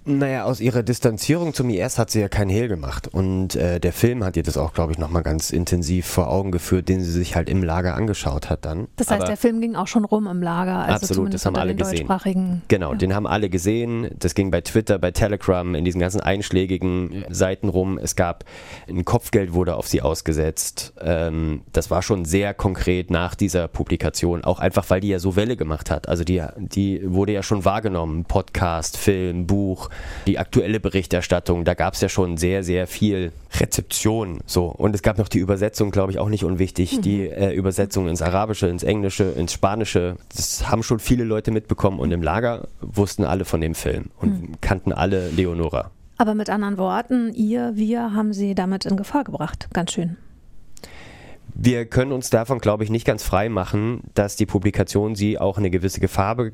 Naja, 0.05 0.45
aus 0.45 0.61
ihrer 0.61 0.83
Distanzierung 0.83 1.55
zum 1.55 1.71
IS 1.71 1.99
hat 1.99 2.11
sie 2.11 2.21
ja 2.21 2.29
kein 2.29 2.49
Hehl 2.49 2.67
gemacht. 2.67 3.09
Und 3.09 3.55
äh, 3.55 3.79
der 3.79 3.93
Film 3.93 4.25
hat 4.25 4.37
ihr 4.37 4.43
das 4.43 4.57
auch, 4.57 4.73
glaube 4.73 4.93
ich, 4.93 4.99
nochmal 4.99 5.23
ganz 5.23 5.51
intensiv 5.51 6.07
vor 6.07 6.29
Augen 6.29 6.51
geführt, 6.51 6.89
den 6.89 7.03
sie 7.03 7.11
sich 7.13 7.37
halt 7.37 7.49
im 7.49 7.63
Lager 7.63 7.95
angeschaut 7.95 8.51
hat 8.51 8.65
dann. 8.65 8.89
Das 8.97 9.09
heißt, 9.11 9.21
Aber 9.21 9.29
der 9.29 9.37
Film 9.37 9.61
ging 9.61 9.77
auch 9.77 9.87
schon 9.87 10.05
rum 10.05 10.27
im 10.27 10.43
Lager. 10.43 10.79
Also 10.81 10.93
absolut, 10.95 11.15
zumindest 11.17 11.45
das 11.45 11.47
haben 11.47 11.57
alle 11.57 11.71
den 11.75 11.79
gesehen. 11.79 11.97
deutschsprachigen. 11.99 12.63
Genau, 12.69 12.93
Ja. 12.93 12.99
den 12.99 13.15
haben 13.15 13.27
alle 13.29 13.49
gesehen. 13.49 14.11
Das 14.19 14.35
ging 14.35 14.51
bei 14.51 14.61
Twitter, 14.61 14.99
bei 14.99 15.13
Telegram, 15.13 15.75
in 15.77 15.85
diesen 15.85 16.01
ganzen 16.01 16.21
einschlägigen 16.21 17.25
Seiten 17.31 17.69
rum. 17.69 17.97
Es 17.99 18.17
gab 18.17 18.45
ein 18.89 19.05
Kopfgeld 19.05 19.53
wurde 19.53 19.77
auf 19.77 19.87
sie 19.87 20.03
ausgesetzt. 20.03 20.95
Ähm, 21.01 21.63
das 21.73 21.91
war 21.93 22.03
schon 22.03 22.25
sehr 22.25 22.55
konkret 22.55 23.11
nach 23.11 23.35
dieser 23.37 23.69
Publikation, 23.69 24.43
auch 24.43 24.59
einfach, 24.59 24.91
weil 24.91 25.01
die 25.01 25.09
ja 25.09 25.19
so 25.21 25.37
Welle 25.37 25.57
gemacht 25.57 25.91
hat. 25.91 26.09
Also 26.09 26.25
die, 26.25 26.43
die 26.57 27.01
wurde 27.05 27.33
ja 27.33 27.43
schon 27.45 27.65
wahrgenommen. 27.65 28.25
Podcast, 28.25 28.97
Film, 28.97 29.47
Buch. 29.47 29.91
Die 30.27 30.39
aktuelle 30.39 30.81
Berichterstattung, 30.81 31.65
da 31.65 31.75
gab 31.75 31.95
es 31.95 32.01
ja 32.01 32.09
schon 32.09 32.37
sehr, 32.37 32.63
sehr 32.63 32.87
viel 32.87 33.33
Rezeption. 33.59 34.41
So. 34.47 34.67
Und 34.67 34.95
es 34.95 35.03
gab 35.03 35.19
noch 35.19 35.29
die 35.29 35.39
Übersetzung, 35.39 35.91
glaube 35.91 36.13
ich, 36.13 36.19
auch 36.19 36.29
nicht 36.29 36.45
unwichtig. 36.45 36.99
Mhm. 36.99 37.03
Die 37.03 37.29
äh, 37.29 37.55
Übersetzung 37.55 38.09
ins 38.09 38.23
Arabische, 38.23 38.69
ins 38.69 38.83
Englische, 38.83 39.25
ins 39.25 39.53
Spanische. 39.53 40.17
Das 40.35 40.69
haben 40.69 40.83
schon 40.83 40.99
viele 40.99 41.25
Leute 41.25 41.51
mitbekommen 41.51 41.99
und 41.99 42.13
im 42.13 42.23
Lager 42.23 42.69
wussten 42.81 43.25
alle 43.25 43.45
von 43.45 43.61
dem 43.61 43.75
Film 43.75 44.11
und 44.21 44.43
mhm. 44.43 44.55
kannten 44.61 44.93
alle 44.93 45.31
Leonora. 45.31 45.91
Aber 46.19 46.35
mit 46.35 46.51
anderen 46.51 46.79
Worten, 46.79 47.33
ihr, 47.35 47.73
wir 47.75 48.15
haben 48.15 48.33
sie 48.33 48.55
damit 48.55 48.87
in 48.87 48.97
Gefahr 48.97 49.25
gebracht. 49.25 49.69
Ganz 49.73 49.93
schön. 49.93 50.17
Wir 51.55 51.85
können 51.85 52.13
uns 52.13 52.31
davon, 52.31 52.61
glaube 52.61 52.85
ich, 52.85 52.91
nicht 52.91 53.05
ganz 53.05 53.23
frei 53.23 53.49
machen, 53.49 54.03
dass 54.15 54.37
die 54.37 54.47
Publikation 54.47 55.15
sie 55.15 55.39
auch 55.39 55.59
eine 55.59 55.71
gewisse 55.71 56.01
Gefahr 56.01 56.51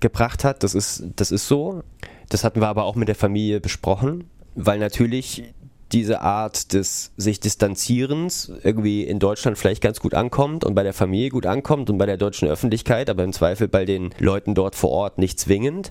gebracht 0.00 0.44
hat. 0.44 0.62
Das 0.62 0.74
ist, 0.74 1.04
das 1.16 1.30
ist 1.30 1.46
so. 1.46 1.82
Das 2.30 2.44
hatten 2.44 2.60
wir 2.60 2.68
aber 2.68 2.84
auch 2.84 2.94
mit 2.94 3.08
der 3.08 3.16
Familie 3.16 3.60
besprochen, 3.60 4.30
weil 4.54 4.78
natürlich 4.78 5.52
diese 5.92 6.20
Art 6.20 6.72
des 6.72 7.12
sich 7.16 7.40
Distanzierens 7.40 8.52
irgendwie 8.62 9.02
in 9.02 9.18
Deutschland 9.18 9.58
vielleicht 9.58 9.82
ganz 9.82 9.98
gut 9.98 10.14
ankommt 10.14 10.64
und 10.64 10.76
bei 10.76 10.84
der 10.84 10.92
Familie 10.92 11.30
gut 11.30 11.44
ankommt 11.44 11.90
und 11.90 11.98
bei 11.98 12.06
der 12.06 12.16
deutschen 12.16 12.48
Öffentlichkeit, 12.48 13.10
aber 13.10 13.24
im 13.24 13.32
Zweifel 13.32 13.66
bei 13.66 13.84
den 13.84 14.10
Leuten 14.20 14.54
dort 14.54 14.76
vor 14.76 14.90
Ort 14.90 15.18
nicht 15.18 15.40
zwingend. 15.40 15.90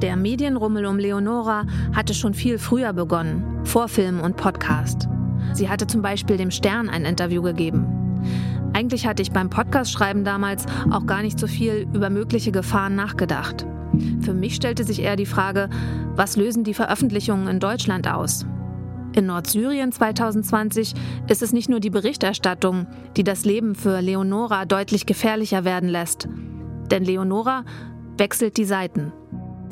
Der 0.00 0.16
Medienrummel 0.16 0.86
um 0.86 0.98
Leonora 0.98 1.66
hatte 1.94 2.14
schon 2.14 2.32
viel 2.32 2.58
früher 2.58 2.94
begonnen, 2.94 3.60
vor 3.64 3.88
Film 3.88 4.20
und 4.20 4.38
Podcast. 4.38 5.06
Sie 5.52 5.68
hatte 5.68 5.86
zum 5.86 6.00
Beispiel 6.00 6.38
dem 6.38 6.50
Stern 6.50 6.88
ein 6.88 7.04
Interview 7.04 7.42
gegeben. 7.42 7.86
Eigentlich 8.72 9.06
hatte 9.06 9.20
ich 9.20 9.32
beim 9.32 9.50
Podcast-Schreiben 9.50 10.24
damals 10.24 10.64
auch 10.90 11.04
gar 11.04 11.20
nicht 11.20 11.38
so 11.38 11.46
viel 11.46 11.86
über 11.92 12.08
mögliche 12.08 12.52
Gefahren 12.52 12.96
nachgedacht. 12.96 13.66
Für 14.20 14.34
mich 14.34 14.54
stellte 14.54 14.84
sich 14.84 15.02
eher 15.02 15.16
die 15.16 15.26
Frage, 15.26 15.68
was 16.14 16.36
lösen 16.36 16.64
die 16.64 16.74
Veröffentlichungen 16.74 17.48
in 17.48 17.60
Deutschland 17.60 18.08
aus? 18.08 18.46
In 19.14 19.26
Nordsyrien 19.26 19.92
2020 19.92 20.94
ist 21.28 21.42
es 21.42 21.52
nicht 21.52 21.68
nur 21.68 21.80
die 21.80 21.90
Berichterstattung, 21.90 22.86
die 23.16 23.24
das 23.24 23.44
Leben 23.44 23.74
für 23.74 24.00
Leonora 24.00 24.64
deutlich 24.64 25.04
gefährlicher 25.04 25.64
werden 25.64 25.88
lässt. 25.88 26.28
Denn 26.90 27.04
Leonora 27.04 27.64
wechselt 28.16 28.56
die 28.56 28.64
Seiten. 28.64 29.12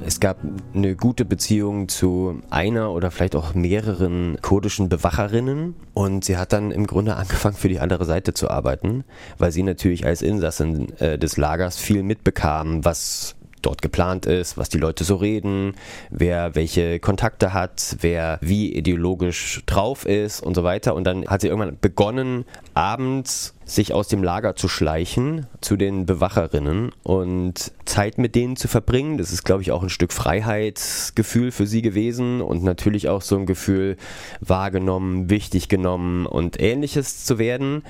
Es 0.05 0.19
gab 0.19 0.39
eine 0.75 0.97
gute 0.97 1.27
Beziehung 1.27 1.89
zu 1.89 2.41
einer 2.49 2.91
oder 2.93 3.11
vielleicht 3.11 3.37
auch 3.37 3.55
mehreren 3.55 4.39
kurdischen 4.41 4.89
Bewacherinnen 4.89 5.75
und 5.93 6.25
sie 6.25 6.39
hat 6.39 6.55
dann 6.55 6.71
im 6.71 6.87
Grunde 6.87 7.17
angefangen, 7.17 7.57
für 7.57 7.69
die 7.69 7.81
andere 7.81 8.07
Seite 8.07 8.33
zu 8.33 8.49
arbeiten, 8.49 9.05
weil 9.37 9.53
sie 9.53 9.63
natürlich 9.63 10.07
als 10.07 10.23
Insassin 10.23 10.99
äh, 10.99 11.19
des 11.19 11.37
Lagers 11.37 11.77
viel 11.77 12.03
mitbekam, 12.03 12.83
was 12.85 13.37
dort 13.63 13.83
geplant 13.83 14.27
ist, 14.27 14.57
was 14.57 14.69
die 14.69 14.79
Leute 14.79 15.05
so 15.05 15.17
reden, 15.17 15.75
wer 16.11 16.55
welche 16.55 17.01
Kontakte 17.01 17.53
hat, 17.53 17.97
wer 18.01 18.39
wie 18.41 18.73
ideologisch 18.75 19.63
drauf 19.67 20.07
ist 20.07 20.41
und 20.41 20.55
so 20.55 20.65
weiter. 20.65 20.95
Und 20.95 21.05
dann 21.05 21.27
hat 21.27 21.41
sie 21.41 21.49
irgendwann 21.49 21.79
begonnen, 21.81 22.45
abends 22.75 23.55
sich 23.65 23.95
aus 23.95 24.09
dem 24.09 24.23
Lager 24.23 24.57
zu 24.57 24.69
schleichen 24.69 25.47
zu 25.61 25.77
den 25.77 26.05
Bewacherinnen 26.05 26.91
und 27.03 27.73
Zeit 27.85 28.19
mit 28.19 28.35
denen 28.35 28.57
zu 28.57 28.67
verbringen. 28.67 29.17
Das 29.17 29.33
ist, 29.33 29.45
glaube 29.45 29.63
ich, 29.63 29.71
auch 29.71 29.83
ein 29.83 29.91
Stück 29.91 30.13
Freiheitsgefühl 30.13 31.53
für 31.53 31.67
sie 31.67 31.83
gewesen 31.83 32.41
und 32.41 32.65
natürlich 32.65 33.09
auch 33.09 33.23
so 33.23 33.37
ein 33.37 33.47
Gefühl, 33.47 33.97
wahrgenommen, 34.41 35.31
wichtig 35.31 35.69
genommen 35.69 36.27
und 36.27 36.61
ähnliches 36.61 37.25
zu 37.25 37.39
werden. 37.39 37.85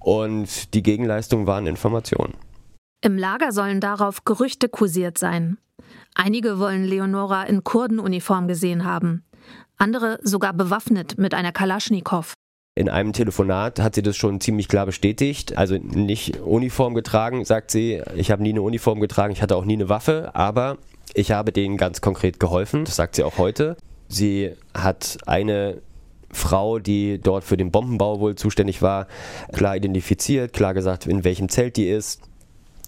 Und 0.00 0.74
die 0.74 0.82
Gegenleistung 0.82 1.46
waren 1.46 1.66
Informationen. 1.66 2.34
Im 3.06 3.16
Lager 3.16 3.52
sollen 3.52 3.80
darauf 3.80 4.24
Gerüchte 4.24 4.68
kursiert 4.68 5.16
sein. 5.16 5.58
Einige 6.16 6.58
wollen 6.58 6.82
Leonora 6.82 7.44
in 7.44 7.62
Kurdenuniform 7.62 8.48
gesehen 8.48 8.84
haben, 8.84 9.22
andere 9.76 10.18
sogar 10.24 10.52
bewaffnet 10.52 11.16
mit 11.16 11.32
einer 11.32 11.52
Kalaschnikow. 11.52 12.34
In 12.74 12.88
einem 12.88 13.12
Telefonat 13.12 13.78
hat 13.78 13.94
sie 13.94 14.02
das 14.02 14.16
schon 14.16 14.40
ziemlich 14.40 14.66
klar 14.66 14.86
bestätigt. 14.86 15.56
Also 15.56 15.76
nicht 15.76 16.40
Uniform 16.40 16.94
getragen, 16.94 17.44
sagt 17.44 17.70
sie. 17.70 18.02
Ich 18.16 18.32
habe 18.32 18.42
nie 18.42 18.50
eine 18.50 18.62
Uniform 18.62 18.98
getragen, 18.98 19.32
ich 19.32 19.40
hatte 19.40 19.54
auch 19.54 19.64
nie 19.64 19.74
eine 19.74 19.88
Waffe, 19.88 20.32
aber 20.34 20.76
ich 21.14 21.30
habe 21.30 21.52
denen 21.52 21.76
ganz 21.76 22.00
konkret 22.00 22.40
geholfen. 22.40 22.86
Das 22.86 22.96
sagt 22.96 23.14
sie 23.14 23.22
auch 23.22 23.38
heute. 23.38 23.76
Sie 24.08 24.50
hat 24.74 25.18
eine 25.26 25.80
Frau, 26.32 26.80
die 26.80 27.20
dort 27.22 27.44
für 27.44 27.56
den 27.56 27.70
Bombenbau 27.70 28.18
wohl 28.18 28.34
zuständig 28.34 28.82
war, 28.82 29.06
klar 29.52 29.76
identifiziert, 29.76 30.52
klar 30.52 30.74
gesagt, 30.74 31.06
in 31.06 31.22
welchem 31.22 31.48
Zelt 31.48 31.76
die 31.76 31.88
ist 31.88 32.20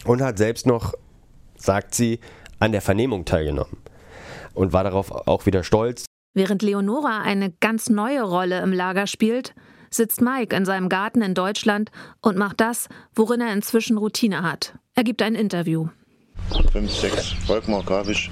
und 0.05 0.23
hat 0.23 0.38
selbst 0.38 0.67
noch, 0.67 0.95
sagt 1.57 1.95
sie, 1.95 2.21
an 2.59 2.73
der 2.73 2.83
Vernehmung 2.83 3.25
teilgenommen 3.25 3.76
und 4.55 4.73
war 4.73 4.85
darauf 4.85 5.11
auch 5.11 5.47
wieder 5.47 5.62
stolz. 5.62 6.05
Während 6.35 6.62
Leonora 6.62 7.23
eine 7.23 7.50
ganz 7.61 7.88
neue 7.88 8.23
Rolle 8.23 8.61
im 8.61 8.73
Lager 8.73 9.07
spielt, 9.07 9.55
sitzt 9.90 10.21
Mike 10.21 10.55
in 10.55 10.64
seinem 10.64 10.88
Garten 10.88 11.23
in 11.23 11.35
Deutschland 11.35 11.90
und 12.21 12.37
macht 12.37 12.61
das, 12.61 12.88
worin 13.14 13.40
er 13.40 13.52
inzwischen 13.52 13.97
Routine 13.97 14.43
hat. 14.43 14.75
Er 14.95 15.05
gibt 15.05 15.23
ein 15.23 15.35
Interview. 15.35 15.88
5, 16.73 16.93
6, 16.93 17.33
Volkmar 17.47 17.83
Gravisch, 17.83 18.31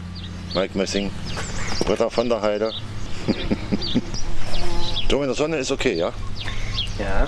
Mike 0.55 0.77
Messing, 0.77 1.11
Britta 1.85 2.11
von 2.11 2.29
der 2.29 2.43
Heide. 2.43 2.73
so 5.11 5.21
in 5.21 5.27
der 5.27 5.35
Sonne 5.35 5.57
ist 5.57 5.71
okay, 5.71 5.95
ja? 5.95 6.13
Ja. 6.99 7.27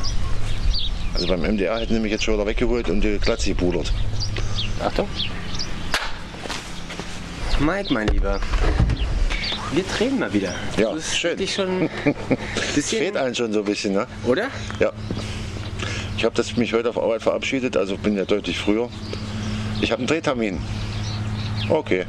Also 1.15 1.27
beim 1.27 1.43
MDR 1.43 1.79
hätten 1.79 1.95
sie 1.95 2.01
mich 2.01 2.13
jetzt 2.13 2.25
schon 2.25 2.35
wieder 2.35 2.47
weggeholt 2.47 2.89
und 2.89 3.01
die 3.01 3.19
Glatze 3.19 3.51
gepudert. 3.51 3.93
Achtung. 4.85 5.09
Mike, 7.61 7.93
mein 7.93 8.09
Lieber. 8.09 8.41
Wir 9.73 9.85
drehen 9.85 10.19
mal 10.19 10.33
wieder. 10.33 10.55
Ja, 10.77 10.95
das 10.95 11.09
ist 11.09 11.19
schön. 11.19 11.37
Dich 11.37 11.55
schon 11.55 11.91
das 12.77 12.89
fehlt 12.89 13.17
einem 13.17 13.35
schon 13.35 13.53
so 13.53 13.61
ein 13.61 13.65
bisschen, 13.65 13.95
ne? 13.95 14.07
Oder? 14.25 14.49
Ja. 14.79 14.93
Ich 16.17 16.25
habe 16.25 16.43
mich 16.57 16.73
heute 16.73 16.89
auf 16.91 16.99
Arbeit 16.99 17.23
verabschiedet, 17.23 17.77
also 17.77 17.97
bin 17.97 18.17
ja 18.17 18.25
deutlich 18.25 18.59
früher. 18.59 18.89
Ich 19.81 19.93
habe 19.93 20.01
einen 20.01 20.09
Drehtermin. 20.09 20.61
Okay. 21.69 22.07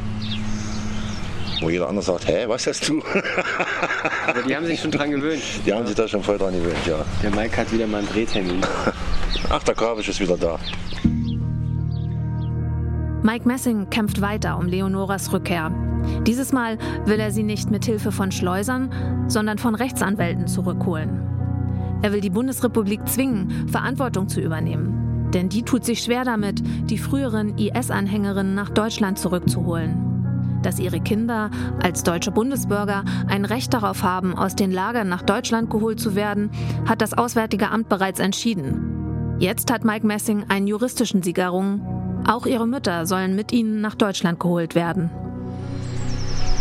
Wo 1.62 1.70
jeder 1.70 1.90
andere 1.90 2.04
sagt, 2.04 2.28
hä, 2.28 2.46
was 2.48 2.66
hast 2.68 2.88
du? 2.88 3.04
Aber 4.28 4.42
die 4.44 4.56
haben 4.56 4.66
sich 4.66 4.80
schon 4.80 4.92
dran 4.92 5.12
gewöhnt. 5.12 5.44
Die 5.66 5.74
haben 5.74 5.86
sich 5.86 5.96
da 5.96 6.08
schon 6.08 6.24
voll 6.24 6.38
dran 6.38 6.54
gewöhnt, 6.54 6.88
ja. 6.88 7.04
Der 7.22 7.32
Mike 7.32 7.58
hat 7.58 7.72
wieder 7.72 7.86
mal 7.86 7.98
einen 7.98 8.08
Drehtermin. 8.10 8.62
Ach, 9.50 9.64
der 9.64 9.76
Grabisch 9.76 10.08
ist 10.08 10.20
wieder 10.22 10.38
da. 10.38 10.58
Mike 13.22 13.46
Messing 13.46 13.90
kämpft 13.90 14.22
weiter 14.22 14.58
um 14.58 14.68
Leonoras 14.68 15.34
Rückkehr. 15.34 15.72
Dieses 16.26 16.54
Mal 16.54 16.78
will 17.04 17.20
er 17.20 17.32
sie 17.32 17.44
nicht 17.44 17.70
mit 17.70 17.84
Hilfe 17.84 18.14
von 18.14 18.32
Schleusern, 18.32 18.90
sondern 19.28 19.58
von 19.58 19.76
Rechtsanwälten 19.76 20.48
zurückholen. 20.48 21.22
Er 22.02 22.14
will 22.14 22.22
die 22.22 22.30
Bundesrepublik 22.30 23.06
zwingen, 23.10 23.68
Verantwortung 23.68 24.30
zu 24.30 24.40
übernehmen. 24.40 25.30
Denn 25.34 25.50
die 25.50 25.64
tut 25.64 25.84
sich 25.84 26.02
schwer 26.02 26.24
damit, 26.24 26.64
die 26.90 26.98
früheren 26.98 27.58
IS-Anhängerinnen 27.58 28.56
nach 28.56 28.70
Deutschland 28.70 29.20
zurückzuholen. 29.20 30.62
Dass 30.64 30.80
ihre 30.80 31.02
Kinder 31.02 31.52
als 31.84 32.04
deutsche 32.04 32.32
Bundesbürger 32.32 33.04
ein 33.28 33.44
Recht 33.44 33.74
darauf 33.74 34.02
haben, 34.02 34.34
aus 34.34 34.56
den 34.56 34.72
Lagern 34.72 35.10
nach 35.10 35.24
Deutschland 35.24 35.70
geholt 35.70 36.00
zu 36.00 36.16
werden, 36.16 36.52
hat 36.88 37.02
das 37.02 37.14
Auswärtige 37.14 37.70
Amt 37.70 37.90
bereits 37.90 38.22
entschieden. 38.22 39.36
Jetzt 39.40 39.72
hat 39.72 39.84
Mike 39.84 40.08
Messing 40.08 40.46
einen 40.48 40.68
juristischen 40.68 41.22
Sieg 41.22 41.38
errungen 41.38 41.99
auch 42.30 42.46
ihre 42.46 42.68
Mütter 42.68 43.06
sollen 43.06 43.36
mit 43.36 43.52
ihnen 43.52 43.82
nach 43.82 43.96
Deutschland 43.96 44.40
geholt 44.40 44.76
werden. 44.76 45.10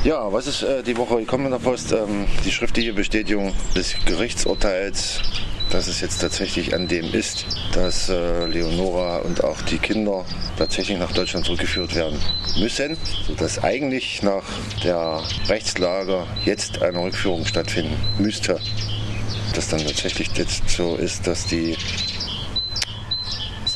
Ja, 0.05 0.33
was 0.33 0.47
ist 0.47 0.63
äh, 0.63 0.83
die 0.83 0.97
Woche 0.97 1.17
gekommen 1.17 1.47
in 1.47 1.51
der 1.51 1.59
Post? 1.59 1.93
Ähm, 1.93 2.27
die 2.45 2.53
schriftliche 2.53 2.93
Bestätigung 2.93 3.53
des 3.75 3.97
Gerichtsurteils, 4.07 5.21
dass 5.71 5.89
es 5.89 6.01
jetzt 6.01 6.21
tatsächlich 6.21 6.73
an 6.73 6.87
dem 6.87 7.13
ist, 7.13 7.47
dass 7.73 8.09
äh, 8.09 8.47
Leonora 8.47 9.19
und 9.19 9.43
auch 9.43 9.61
die 9.63 9.79
Kinder 9.79 10.25
tatsächlich 10.57 10.99
nach 10.99 11.13
Deutschland 11.13 11.45
zurückgeführt 11.45 11.97
werden 11.97 12.19
müssen, 12.59 12.97
sodass 13.27 13.63
eigentlich 13.63 14.23
nach 14.23 14.45
der 14.85 15.21
Rechtslage 15.49 16.27
jetzt 16.45 16.81
eine 16.81 17.03
Rückführung 17.03 17.45
stattfinden 17.45 17.97
müsste. 18.19 18.61
Dass 19.55 19.69
dann 19.69 19.81
tatsächlich 19.81 20.31
jetzt 20.37 20.69
so 20.69 20.95
ist, 20.95 21.27
dass 21.27 21.45
die 21.47 21.77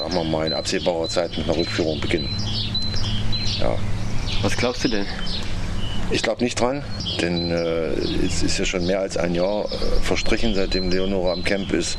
sagen 0.02 0.14
wir 0.14 0.24
mal, 0.24 0.46
in 0.46 0.52
absehbarer 0.52 1.08
Zeit 1.08 1.36
mit 1.36 1.48
einer 1.48 1.56
Rückführung 1.56 2.00
beginnen. 2.00 2.28
Ja. 3.60 3.76
Was 4.42 4.56
glaubst 4.56 4.82
du 4.82 4.88
denn? 4.88 5.06
Ich 6.10 6.22
glaube 6.22 6.42
nicht 6.42 6.58
dran, 6.58 6.82
denn 7.20 7.52
äh, 7.52 7.92
es 8.26 8.42
ist 8.42 8.58
ja 8.58 8.64
schon 8.64 8.84
mehr 8.84 8.98
als 8.98 9.16
ein 9.16 9.34
Jahr 9.34 9.66
äh, 9.66 10.00
verstrichen, 10.02 10.54
seitdem 10.54 10.90
Leonora 10.90 11.32
am 11.32 11.44
Camp 11.44 11.72
ist. 11.72 11.96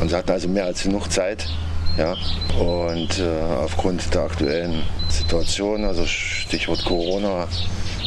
Und 0.00 0.10
sie 0.10 0.16
hatten 0.16 0.30
also 0.30 0.48
mehr 0.48 0.66
als 0.66 0.82
genug 0.82 1.10
Zeit. 1.10 1.48
Ja? 1.96 2.14
Und 2.58 3.18
äh, 3.18 3.54
aufgrund 3.64 4.14
der 4.14 4.22
aktuellen 4.22 4.82
Situation, 5.08 5.84
also 5.84 6.04
Stichwort 6.04 6.84
Corona, 6.84 7.48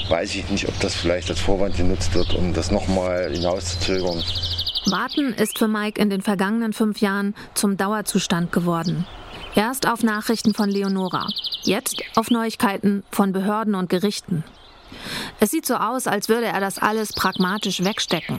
weiß 0.10 0.36
ich 0.36 0.48
nicht, 0.50 0.67
ob 0.67 0.79
das 0.79 0.93
vielleicht 0.93 1.29
als 1.29 1.39
Vorwand 1.39 1.75
genutzt 1.75 2.13
wird, 2.13 2.36
um 2.36 2.53
das 2.53 2.70
nochmal 2.70 3.31
hinauszuzögern. 3.34 4.24
Warten 4.91 5.33
ist 5.33 5.57
für 5.57 5.67
Mike 5.67 6.01
in 6.01 6.10
den 6.10 6.21
vergangenen 6.21 6.74
fünf 6.74 7.00
Jahren 7.00 7.33
zum 7.53 7.77
Dauerzustand 7.77 8.51
geworden. 8.51 9.05
Erst 9.55 9.88
auf 9.88 10.03
Nachrichten 10.03 10.53
von 10.53 10.69
Leonora, 10.69 11.27
jetzt 11.63 12.01
auf 12.15 12.29
Neuigkeiten 12.29 13.03
von 13.12 13.31
Behörden 13.31 13.75
und 13.75 13.89
Gerichten. 13.89 14.43
Es 15.39 15.51
sieht 15.51 15.65
so 15.65 15.75
aus, 15.75 16.07
als 16.07 16.29
würde 16.29 16.48
er 16.48 16.60
das 16.60 16.77
alles 16.77 17.13
pragmatisch 17.13 17.83
wegstecken. 17.83 18.38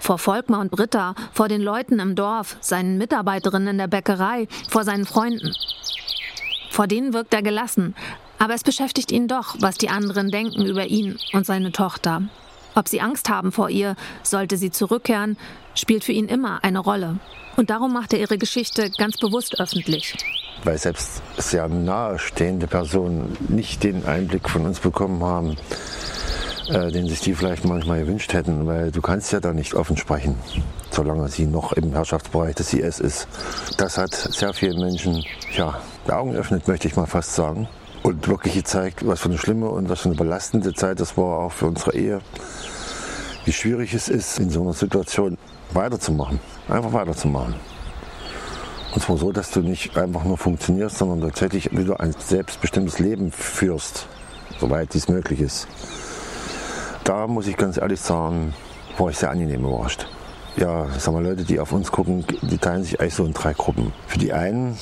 Vor 0.00 0.18
Volkmar 0.18 0.60
und 0.60 0.70
Britta, 0.70 1.14
vor 1.32 1.48
den 1.48 1.62
Leuten 1.62 2.00
im 2.00 2.14
Dorf, 2.14 2.56
seinen 2.60 2.98
Mitarbeiterinnen 2.98 3.68
in 3.68 3.78
der 3.78 3.86
Bäckerei, 3.86 4.48
vor 4.68 4.84
seinen 4.84 5.04
Freunden. 5.04 5.54
Vor 6.70 6.86
denen 6.86 7.12
wirkt 7.12 7.34
er 7.34 7.42
gelassen, 7.42 7.94
aber 8.38 8.54
es 8.54 8.64
beschäftigt 8.64 9.12
ihn 9.12 9.28
doch, 9.28 9.56
was 9.60 9.78
die 9.78 9.90
anderen 9.90 10.30
denken 10.30 10.64
über 10.64 10.86
ihn 10.86 11.18
und 11.32 11.46
seine 11.46 11.70
Tochter. 11.70 12.22
Ob 12.74 12.88
sie 12.88 13.00
Angst 13.00 13.28
haben 13.28 13.52
vor 13.52 13.68
ihr, 13.68 13.96
sollte 14.22 14.56
sie 14.56 14.70
zurückkehren, 14.70 15.36
spielt 15.74 16.04
für 16.04 16.12
ihn 16.12 16.26
immer 16.26 16.64
eine 16.64 16.78
Rolle. 16.78 17.18
Und 17.56 17.70
darum 17.70 17.92
macht 17.92 18.12
er 18.12 18.20
ihre 18.20 18.38
Geschichte 18.38 18.90
ganz 18.90 19.18
bewusst 19.18 19.60
öffentlich. 19.60 20.16
Weil 20.64 20.78
selbst 20.78 21.22
sehr 21.36 21.68
nahestehende 21.68 22.66
Personen 22.66 23.36
nicht 23.48 23.82
den 23.82 24.06
Einblick 24.06 24.48
von 24.48 24.64
uns 24.64 24.80
bekommen 24.80 25.22
haben, 25.22 25.56
äh, 26.68 26.90
den 26.90 27.08
sich 27.08 27.20
die 27.20 27.34
vielleicht 27.34 27.64
manchmal 27.64 28.00
gewünscht 28.00 28.32
hätten, 28.32 28.66
weil 28.66 28.90
du 28.90 29.02
kannst 29.02 29.32
ja 29.32 29.40
da 29.40 29.52
nicht 29.52 29.74
offen 29.74 29.96
sprechen, 29.96 30.36
solange 30.90 31.28
sie 31.28 31.46
noch 31.46 31.72
im 31.72 31.92
Herrschaftsbereich 31.92 32.54
des 32.54 32.72
IS 32.72 33.00
ist. 33.00 33.28
Das 33.76 33.98
hat 33.98 34.14
sehr 34.14 34.54
vielen 34.54 34.80
Menschen 34.80 35.24
ja, 35.54 35.80
Augen 36.08 36.32
geöffnet, 36.32 36.68
möchte 36.68 36.88
ich 36.88 36.96
mal 36.96 37.06
fast 37.06 37.34
sagen. 37.34 37.68
Und 38.02 38.26
wirklich 38.26 38.54
gezeigt, 38.54 39.06
was 39.06 39.20
für 39.20 39.28
eine 39.28 39.38
schlimme 39.38 39.68
und 39.68 39.88
was 39.88 40.00
für 40.00 40.08
eine 40.08 40.16
belastende 40.16 40.74
Zeit 40.74 40.98
das 40.98 41.16
war, 41.16 41.38
auch 41.38 41.52
für 41.52 41.66
unsere 41.66 41.94
Ehe. 41.94 42.20
Wie 43.44 43.52
schwierig 43.52 43.94
es 43.94 44.08
ist, 44.08 44.38
in 44.38 44.50
so 44.50 44.62
einer 44.62 44.72
Situation 44.72 45.38
weiterzumachen. 45.72 46.40
Einfach 46.68 46.92
weiterzumachen. 46.92 47.54
Und 48.94 49.00
zwar 49.00 49.16
so, 49.16 49.32
dass 49.32 49.50
du 49.50 49.60
nicht 49.60 49.96
einfach 49.96 50.24
nur 50.24 50.36
funktionierst, 50.36 50.98
sondern 50.98 51.20
tatsächlich 51.20 51.76
wieder 51.76 52.00
ein 52.00 52.12
selbstbestimmtes 52.12 52.98
Leben 52.98 53.32
führst, 53.32 54.06
soweit 54.60 54.92
dies 54.92 55.08
möglich 55.08 55.40
ist. 55.40 55.66
Da 57.04 57.26
muss 57.26 57.46
ich 57.46 57.56
ganz 57.56 57.78
ehrlich 57.78 58.00
sagen, 58.00 58.52
war 58.98 59.10
ich 59.10 59.16
sehr 59.16 59.30
angenehm 59.30 59.64
überrascht. 59.64 60.06
Ja, 60.56 60.86
sag 60.98 61.14
mal, 61.14 61.24
Leute, 61.24 61.44
die 61.44 61.58
auf 61.58 61.72
uns 61.72 61.90
gucken, 61.90 62.24
die 62.42 62.58
teilen 62.58 62.84
sich 62.84 63.00
eigentlich 63.00 63.14
so 63.14 63.24
in 63.24 63.32
drei 63.32 63.54
Gruppen. 63.54 63.92
Für 64.06 64.18
die 64.18 64.32
einen 64.32 64.76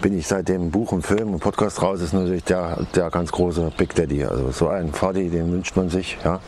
bin 0.00 0.16
ich 0.16 0.26
seit 0.26 0.48
dem 0.48 0.70
Buch 0.70 0.92
und 0.92 1.02
Film 1.02 1.34
und 1.34 1.40
Podcast 1.40 1.82
raus, 1.82 2.00
ist 2.00 2.12
natürlich 2.12 2.44
der, 2.44 2.78
der 2.94 3.10
ganz 3.10 3.32
große 3.32 3.72
Big 3.76 3.94
Daddy. 3.94 4.24
Also 4.24 4.50
so 4.50 4.68
ein 4.68 4.92
Vati, 4.92 5.28
den 5.28 5.52
wünscht 5.52 5.76
man 5.76 5.90
sich. 5.90 6.18
Ja. 6.24 6.40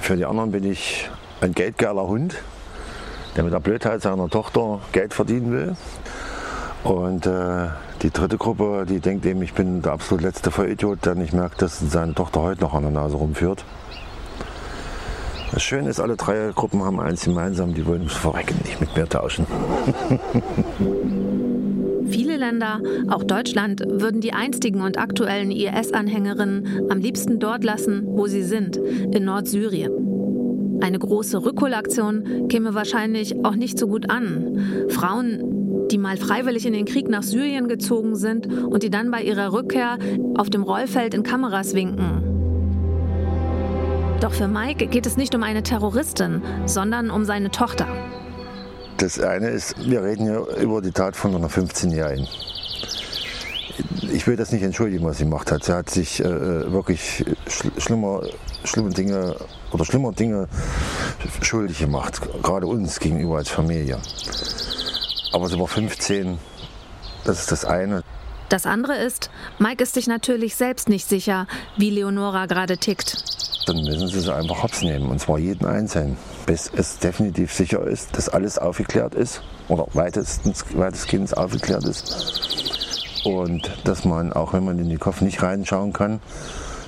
Für 0.00 0.16
die 0.16 0.24
anderen 0.24 0.50
bin 0.50 0.64
ich 0.64 1.08
ein 1.40 1.52
geldgeiler 1.52 2.06
Hund, 2.06 2.34
der 3.36 3.44
mit 3.44 3.52
der 3.52 3.60
Blödheit 3.60 4.02
seiner 4.02 4.28
Tochter 4.28 4.80
Geld 4.92 5.14
verdienen 5.14 5.52
will. 5.52 5.76
Und 6.82 7.26
äh, 7.26 7.68
die 8.02 8.10
dritte 8.10 8.38
Gruppe, 8.38 8.84
die 8.88 9.00
denkt 9.00 9.24
eben, 9.26 9.42
ich 9.42 9.54
bin 9.54 9.82
der 9.82 9.92
absolut 9.92 10.22
letzte 10.22 10.50
Vollidiot, 10.50 11.04
der 11.04 11.14
nicht 11.14 11.32
merkt, 11.32 11.62
dass 11.62 11.78
seine 11.78 12.14
Tochter 12.14 12.42
heute 12.42 12.60
noch 12.62 12.74
an 12.74 12.82
der 12.82 12.92
Nase 12.92 13.16
rumführt. 13.16 13.64
Das 15.52 15.62
Schöne 15.62 15.88
ist, 15.88 16.00
alle 16.00 16.16
drei 16.16 16.50
Gruppen 16.54 16.84
haben 16.84 17.00
eins 17.00 17.24
gemeinsam, 17.24 17.72
die 17.72 17.86
wollen 17.86 18.08
verrecken, 18.08 18.56
nicht 18.64 18.80
mit 18.80 18.96
mir 18.96 19.08
tauschen. 19.08 19.46
Viele 22.36 22.48
Länder, 22.48 22.82
auch 23.08 23.24
Deutschland, 23.24 23.82
würden 23.86 24.20
die 24.20 24.34
einstigen 24.34 24.82
und 24.82 24.98
aktuellen 24.98 25.50
IS-Anhängerinnen 25.50 26.90
am 26.90 26.98
liebsten 26.98 27.38
dort 27.38 27.64
lassen, 27.64 28.02
wo 28.04 28.26
sie 28.26 28.42
sind, 28.42 28.76
in 28.76 29.24
Nordsyrien. 29.24 30.78
Eine 30.82 30.98
große 30.98 31.42
Rückholaktion 31.42 32.48
käme 32.48 32.74
wahrscheinlich 32.74 33.42
auch 33.42 33.54
nicht 33.54 33.78
so 33.78 33.86
gut 33.86 34.10
an. 34.10 34.86
Frauen, 34.90 35.88
die 35.90 35.96
mal 35.96 36.18
freiwillig 36.18 36.66
in 36.66 36.74
den 36.74 36.84
Krieg 36.84 37.08
nach 37.08 37.22
Syrien 37.22 37.68
gezogen 37.68 38.16
sind 38.16 38.46
und 38.46 38.82
die 38.82 38.90
dann 38.90 39.10
bei 39.10 39.22
ihrer 39.22 39.54
Rückkehr 39.54 39.96
auf 40.34 40.50
dem 40.50 40.62
Rollfeld 40.62 41.14
in 41.14 41.22
Kameras 41.22 41.72
winken, 41.72 42.22
doch 44.20 44.32
für 44.32 44.48
Mike 44.48 44.88
geht 44.88 45.06
es 45.06 45.16
nicht 45.16 45.34
um 45.34 45.42
eine 45.42 45.62
Terroristin, 45.62 46.42
sondern 46.66 47.10
um 47.10 47.24
seine 47.24 47.50
Tochter. 47.50 47.86
Das 48.98 49.20
eine 49.20 49.48
ist, 49.48 49.74
wir 49.88 50.02
reden 50.02 50.24
hier 50.24 50.46
über 50.62 50.80
die 50.80 50.92
Tat 50.92 51.16
von 51.16 51.34
einer 51.34 51.48
15-Jährigen. 51.48 52.26
Ich 54.12 54.26
will 54.26 54.36
das 54.36 54.52
nicht 54.52 54.62
entschuldigen, 54.62 55.04
was 55.04 55.18
sie 55.18 55.24
gemacht 55.24 55.52
hat. 55.52 55.64
Sie 55.64 55.72
hat 55.72 55.90
sich 55.90 56.20
äh, 56.20 56.72
wirklich 56.72 57.24
schl 57.48 57.70
schlimmer, 57.78 58.22
schlimme 58.64 58.90
Dinge 58.90 59.36
oder 59.72 59.84
schlimmer 59.84 60.12
Dinge 60.12 60.48
schuldig 61.42 61.78
gemacht, 61.78 62.20
gerade 62.42 62.66
uns 62.66 62.98
gegenüber 62.98 63.36
als 63.36 63.50
Familie. 63.50 63.98
Aber 65.32 65.48
sie 65.48 65.58
war 65.58 65.66
15, 65.66 66.38
das 67.24 67.40
ist 67.40 67.52
das 67.52 67.64
eine. 67.64 68.02
Das 68.48 68.64
andere 68.64 68.96
ist, 68.96 69.30
Mike 69.58 69.82
ist 69.82 69.94
sich 69.94 70.06
natürlich 70.06 70.56
selbst 70.56 70.88
nicht 70.88 71.08
sicher, 71.08 71.46
wie 71.76 71.90
Leonora 71.90 72.46
gerade 72.46 72.78
tickt 72.78 73.36
dann 73.66 73.82
müssen 73.82 74.08
sie 74.08 74.20
sie 74.20 74.34
einfach 74.34 74.62
hops 74.62 74.82
nehmen. 74.82 75.10
Und 75.10 75.20
zwar 75.20 75.38
jeden 75.38 75.66
Einzelnen. 75.66 76.16
Bis 76.46 76.70
es 76.74 76.98
definitiv 76.98 77.52
sicher 77.52 77.84
ist, 77.84 78.16
dass 78.16 78.28
alles 78.28 78.58
aufgeklärt 78.58 79.14
ist 79.14 79.42
oder 79.68 79.86
weitestens, 79.92 80.64
weitestgehend 80.74 81.36
aufgeklärt 81.36 81.84
ist. 81.84 83.22
Und 83.24 83.70
dass 83.84 84.04
man, 84.04 84.32
auch 84.32 84.52
wenn 84.52 84.64
man 84.64 84.78
in 84.78 84.88
die 84.88 84.96
Kopf 84.96 85.20
nicht 85.20 85.42
reinschauen 85.42 85.92
kann, 85.92 86.20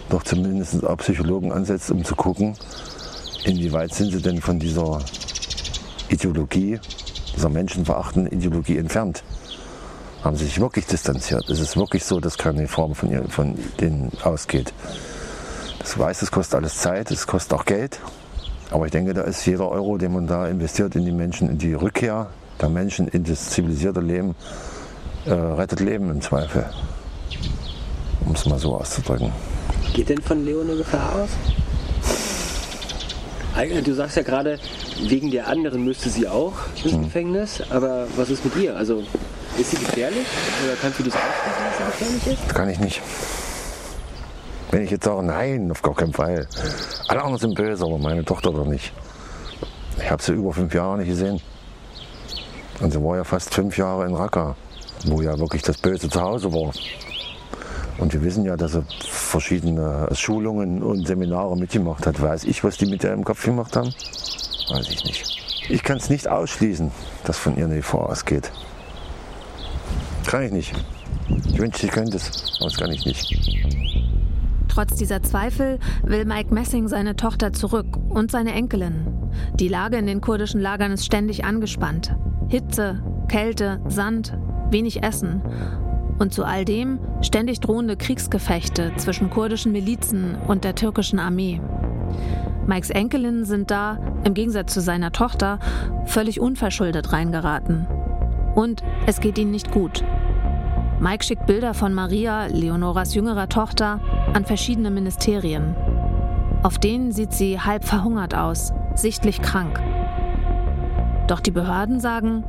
doch 0.08 0.22
zumindest 0.22 0.86
auch 0.86 0.96
Psychologen 0.98 1.52
ansetzt, 1.52 1.90
um 1.90 2.04
zu 2.04 2.14
gucken, 2.14 2.54
inwieweit 3.44 3.92
sind 3.92 4.12
sie 4.12 4.22
denn 4.22 4.40
von 4.40 4.58
dieser 4.60 5.00
Ideologie, 6.08 6.78
dieser 7.34 7.48
menschenverachtenden 7.48 8.32
Ideologie 8.32 8.78
entfernt. 8.78 9.24
Haben 10.22 10.36
sie 10.36 10.46
sich 10.46 10.60
wirklich 10.60 10.86
distanziert? 10.86 11.48
Ist 11.48 11.60
es 11.60 11.76
wirklich 11.76 12.04
so, 12.04 12.20
dass 12.20 12.38
keine 12.38 12.68
Form 12.68 12.94
von, 12.94 13.10
ihr, 13.10 13.28
von 13.28 13.58
denen 13.80 14.10
ausgeht? 14.22 14.72
Ich 15.84 15.98
weiß, 15.98 16.22
es 16.22 16.30
kostet 16.30 16.56
alles 16.56 16.78
Zeit, 16.78 17.10
es 17.10 17.26
kostet 17.26 17.58
auch 17.58 17.64
Geld. 17.64 18.00
Aber 18.70 18.86
ich 18.86 18.92
denke, 18.92 19.14
da 19.14 19.22
ist 19.22 19.44
jeder 19.46 19.70
Euro, 19.70 19.96
den 19.96 20.12
man 20.12 20.26
da 20.26 20.46
investiert 20.46 20.94
in 20.94 21.04
die 21.04 21.12
Menschen, 21.12 21.48
in 21.48 21.58
die 21.58 21.74
Rückkehr 21.74 22.28
der 22.60 22.68
Menschen 22.68 23.08
in 23.08 23.24
das 23.24 23.50
zivilisierte 23.50 24.00
Leben, 24.00 24.34
äh, 25.26 25.32
rettet 25.32 25.80
Leben 25.80 26.10
im 26.10 26.20
Zweifel. 26.20 26.66
Um 28.24 28.34
es 28.34 28.46
mal 28.46 28.58
so 28.58 28.74
auszudrücken. 28.74 29.32
Geht 29.94 30.08
denn 30.10 30.20
von 30.20 30.44
Leo 30.44 30.60
eine 30.60 30.76
Gefahr 30.76 31.14
aus? 31.14 31.30
Du 33.84 33.92
sagst 33.92 34.16
ja 34.16 34.22
gerade, 34.22 34.58
wegen 35.00 35.32
der 35.32 35.48
anderen 35.48 35.84
müsste 35.84 36.10
sie 36.10 36.28
auch 36.28 36.54
ins 36.84 36.92
hm. 36.92 37.04
Gefängnis, 37.04 37.60
aber 37.70 38.06
was 38.16 38.30
ist 38.30 38.44
mit 38.44 38.54
ihr? 38.56 38.76
Also 38.76 39.02
ist 39.58 39.70
sie 39.72 39.76
gefährlich? 39.76 40.26
Oder 40.64 40.76
kannst 40.80 41.00
du 41.00 41.02
das 41.02 41.14
ausschließen, 41.14 41.64
dass 41.64 41.98
sie 41.98 42.04
gefährlich 42.04 42.44
ist? 42.44 42.54
Kann 42.54 42.68
ich 42.68 42.78
nicht. 42.78 43.02
Wenn 44.70 44.82
ich 44.82 44.90
jetzt 44.90 45.04
sage, 45.04 45.22
nein, 45.22 45.70
auf 45.70 45.82
gar 45.82 45.94
keinen 45.94 46.12
Fall. 46.12 46.46
Alle 47.08 47.22
anderen 47.22 47.38
sind 47.38 47.54
böse, 47.54 47.84
aber 47.84 47.98
meine 47.98 48.24
Tochter 48.24 48.52
doch 48.52 48.66
nicht. 48.66 48.92
Ich 49.98 50.10
habe 50.10 50.22
sie 50.22 50.32
über 50.32 50.52
fünf 50.52 50.74
Jahre 50.74 50.98
nicht 50.98 51.08
gesehen. 51.08 51.40
Und 52.80 52.92
sie 52.92 53.02
war 53.02 53.16
ja 53.16 53.24
fast 53.24 53.52
fünf 53.52 53.76
Jahre 53.78 54.06
in 54.06 54.14
Raqqa, 54.14 54.54
wo 55.06 55.22
ja 55.22 55.38
wirklich 55.38 55.62
das 55.62 55.78
Böse 55.78 56.08
zu 56.08 56.20
Hause 56.20 56.52
war. 56.52 56.72
Und 57.98 58.12
wir 58.12 58.22
wissen 58.22 58.44
ja, 58.44 58.56
dass 58.56 58.72
sie 58.72 58.84
verschiedene 59.08 60.08
Schulungen 60.12 60.82
und 60.82 61.06
Seminare 61.06 61.56
mitgemacht 61.56 62.06
hat. 62.06 62.20
Weiß 62.20 62.44
ich, 62.44 62.62
was 62.62 62.76
die 62.76 62.86
mit 62.86 63.02
ihr 63.02 63.12
im 63.12 63.24
Kopf 63.24 63.44
gemacht 63.44 63.74
haben? 63.74 63.92
Weiß 64.70 64.88
ich 64.88 65.04
nicht. 65.04 65.24
Ich 65.68 65.82
kann 65.82 65.96
es 65.96 66.08
nicht 66.08 66.28
ausschließen, 66.28 66.92
dass 67.24 67.38
von 67.38 67.56
ihr 67.56 67.64
eine 67.64 67.76
Gefahr 67.76 68.08
ausgeht. 68.08 68.50
Kann 70.26 70.44
ich 70.44 70.52
nicht. 70.52 70.72
Ich 71.46 71.58
wünschte, 71.58 71.86
ich 71.86 71.92
könnte 71.92 72.16
es, 72.16 72.30
aber 72.58 72.70
das 72.70 72.76
kann 72.78 72.92
ich 72.92 73.04
nicht. 73.04 73.97
Trotz 74.78 74.94
dieser 74.94 75.24
Zweifel 75.24 75.80
will 76.04 76.24
Mike 76.24 76.54
Messing 76.54 76.86
seine 76.86 77.16
Tochter 77.16 77.52
zurück 77.52 77.98
und 78.10 78.30
seine 78.30 78.52
Enkelin. 78.52 79.08
Die 79.58 79.66
Lage 79.66 79.96
in 79.96 80.06
den 80.06 80.20
kurdischen 80.20 80.60
Lagern 80.60 80.92
ist 80.92 81.04
ständig 81.04 81.44
angespannt. 81.44 82.14
Hitze, 82.46 83.02
Kälte, 83.26 83.80
Sand, 83.88 84.38
wenig 84.70 85.02
Essen. 85.02 85.42
Und 86.20 86.32
zu 86.32 86.44
all 86.44 86.64
dem 86.64 87.00
ständig 87.22 87.58
drohende 87.58 87.96
Kriegsgefechte 87.96 88.92
zwischen 88.98 89.30
kurdischen 89.30 89.72
Milizen 89.72 90.36
und 90.46 90.62
der 90.62 90.76
türkischen 90.76 91.18
Armee. 91.18 91.60
Mikes 92.68 92.90
Enkelinnen 92.90 93.46
sind 93.46 93.72
da, 93.72 93.98
im 94.22 94.34
Gegensatz 94.34 94.74
zu 94.74 94.80
seiner 94.80 95.10
Tochter, 95.10 95.58
völlig 96.04 96.38
unverschuldet 96.38 97.12
reingeraten. 97.12 97.88
Und 98.54 98.84
es 99.06 99.18
geht 99.18 99.38
ihnen 99.38 99.50
nicht 99.50 99.72
gut. 99.72 100.04
Mike 101.00 101.24
schickt 101.24 101.46
Bilder 101.46 101.74
von 101.74 101.94
Maria, 101.94 102.46
Leonoras 102.46 103.14
jüngerer 103.14 103.48
Tochter, 103.48 104.00
an 104.34 104.44
verschiedene 104.44 104.90
Ministerien. 104.90 105.76
Auf 106.64 106.78
denen 106.78 107.12
sieht 107.12 107.32
sie 107.32 107.60
halb 107.60 107.84
verhungert 107.84 108.34
aus, 108.34 108.72
sichtlich 108.94 109.40
krank. 109.40 109.80
Doch 111.28 111.38
die 111.38 111.52
Behörden 111.52 112.00
sagen, 112.00 112.42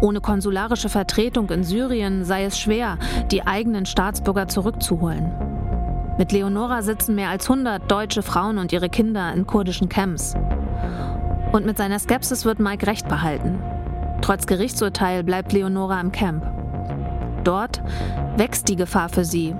ohne 0.00 0.20
konsularische 0.20 0.88
Vertretung 0.88 1.50
in 1.50 1.64
Syrien 1.64 2.24
sei 2.24 2.44
es 2.44 2.60
schwer, 2.60 2.98
die 3.32 3.44
eigenen 3.44 3.86
Staatsbürger 3.86 4.46
zurückzuholen. 4.46 5.32
Mit 6.16 6.30
Leonora 6.30 6.82
sitzen 6.82 7.16
mehr 7.16 7.30
als 7.30 7.50
100 7.50 7.90
deutsche 7.90 8.22
Frauen 8.22 8.58
und 8.58 8.72
ihre 8.72 8.88
Kinder 8.88 9.32
in 9.32 9.48
kurdischen 9.48 9.88
Camps. 9.88 10.34
Und 11.50 11.66
mit 11.66 11.76
seiner 11.76 11.98
Skepsis 11.98 12.44
wird 12.44 12.60
Mike 12.60 12.86
recht 12.86 13.08
behalten. 13.08 13.58
Trotz 14.20 14.46
Gerichtsurteil 14.46 15.24
bleibt 15.24 15.52
Leonora 15.52 16.00
im 16.00 16.12
Camp. 16.12 16.55
Dort 17.46 17.80
wächst 18.36 18.68
die 18.68 18.74
Gefahr 18.74 19.08
für 19.08 19.24
sie. 19.24 19.54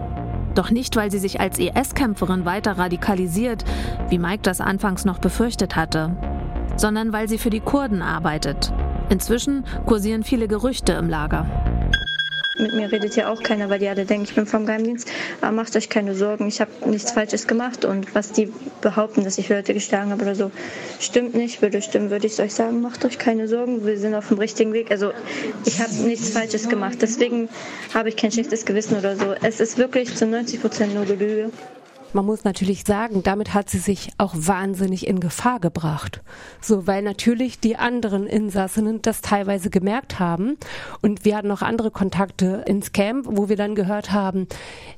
Doch 0.56 0.70
nicht, 0.70 0.96
weil 0.96 1.12
sie 1.12 1.20
sich 1.20 1.38
als 1.38 1.60
IS-Kämpferin 1.60 2.44
weiter 2.44 2.78
radikalisiert, 2.78 3.64
wie 4.08 4.18
Mike 4.18 4.42
das 4.42 4.60
anfangs 4.60 5.04
noch 5.04 5.20
befürchtet 5.20 5.76
hatte, 5.76 6.10
sondern 6.76 7.12
weil 7.12 7.28
sie 7.28 7.38
für 7.38 7.50
die 7.50 7.60
Kurden 7.60 8.02
arbeitet. 8.02 8.72
Inzwischen 9.08 9.64
kursieren 9.84 10.24
viele 10.24 10.48
Gerüchte 10.48 10.94
im 10.94 11.08
Lager. 11.08 11.46
Mit 12.58 12.72
mir 12.74 12.90
redet 12.90 13.16
ja 13.16 13.28
auch 13.30 13.42
keiner, 13.42 13.68
weil 13.68 13.78
die 13.78 13.88
alle 13.88 14.04
denken, 14.06 14.24
ich 14.24 14.34
bin 14.34 14.46
vom 14.46 14.66
Geheimdienst. 14.66 15.10
Aber 15.40 15.52
macht 15.52 15.76
euch 15.76 15.88
keine 15.88 16.14
Sorgen, 16.14 16.46
ich 16.46 16.60
habe 16.60 16.70
nichts 16.88 17.12
Falsches 17.12 17.46
gemacht. 17.46 17.84
Und 17.84 18.14
was 18.14 18.32
die 18.32 18.52
behaupten, 18.80 19.24
dass 19.24 19.38
ich 19.38 19.48
Leute 19.48 19.74
geschlagen 19.74 20.10
habe 20.10 20.22
oder 20.22 20.34
so, 20.34 20.50
stimmt 21.00 21.34
nicht. 21.34 21.60
Würde 21.62 21.82
stimmen, 21.82 22.10
würde 22.10 22.26
ich 22.26 22.32
es 22.32 22.40
euch 22.40 22.54
sagen, 22.54 22.80
macht 22.80 23.04
euch 23.04 23.18
keine 23.18 23.48
Sorgen, 23.48 23.84
wir 23.86 23.98
sind 23.98 24.14
auf 24.14 24.28
dem 24.28 24.38
richtigen 24.38 24.72
Weg. 24.72 24.90
Also 24.90 25.12
ich 25.64 25.80
habe 25.80 25.92
nichts 25.94 26.30
Falsches 26.30 26.68
gemacht. 26.68 26.98
Deswegen 27.02 27.48
habe 27.94 28.08
ich 28.08 28.16
kein 28.16 28.32
schlechtes 28.32 28.64
Gewissen 28.64 28.96
oder 28.96 29.16
so. 29.16 29.34
Es 29.42 29.60
ist 29.60 29.78
wirklich 29.78 30.14
zu 30.14 30.26
90 30.26 30.60
Prozent 30.60 30.94
nur 30.94 31.04
Gelüge. 31.04 31.50
Man 32.12 32.24
muss 32.24 32.44
natürlich 32.44 32.84
sagen, 32.84 33.22
damit 33.22 33.52
hat 33.52 33.68
sie 33.68 33.78
sich 33.78 34.10
auch 34.16 34.34
wahnsinnig 34.34 35.06
in 35.06 35.20
Gefahr 35.20 35.60
gebracht. 35.60 36.22
So, 36.60 36.86
weil 36.86 37.02
natürlich 37.02 37.60
die 37.60 37.76
anderen 37.76 38.26
Insassinnen 38.26 39.02
das 39.02 39.20
teilweise 39.20 39.70
gemerkt 39.70 40.18
haben. 40.18 40.56
Und 41.02 41.24
wir 41.24 41.36
hatten 41.36 41.48
noch 41.48 41.62
andere 41.62 41.90
Kontakte 41.90 42.64
ins 42.66 42.92
Camp, 42.92 43.26
wo 43.28 43.48
wir 43.48 43.56
dann 43.56 43.74
gehört 43.74 44.12
haben, 44.12 44.46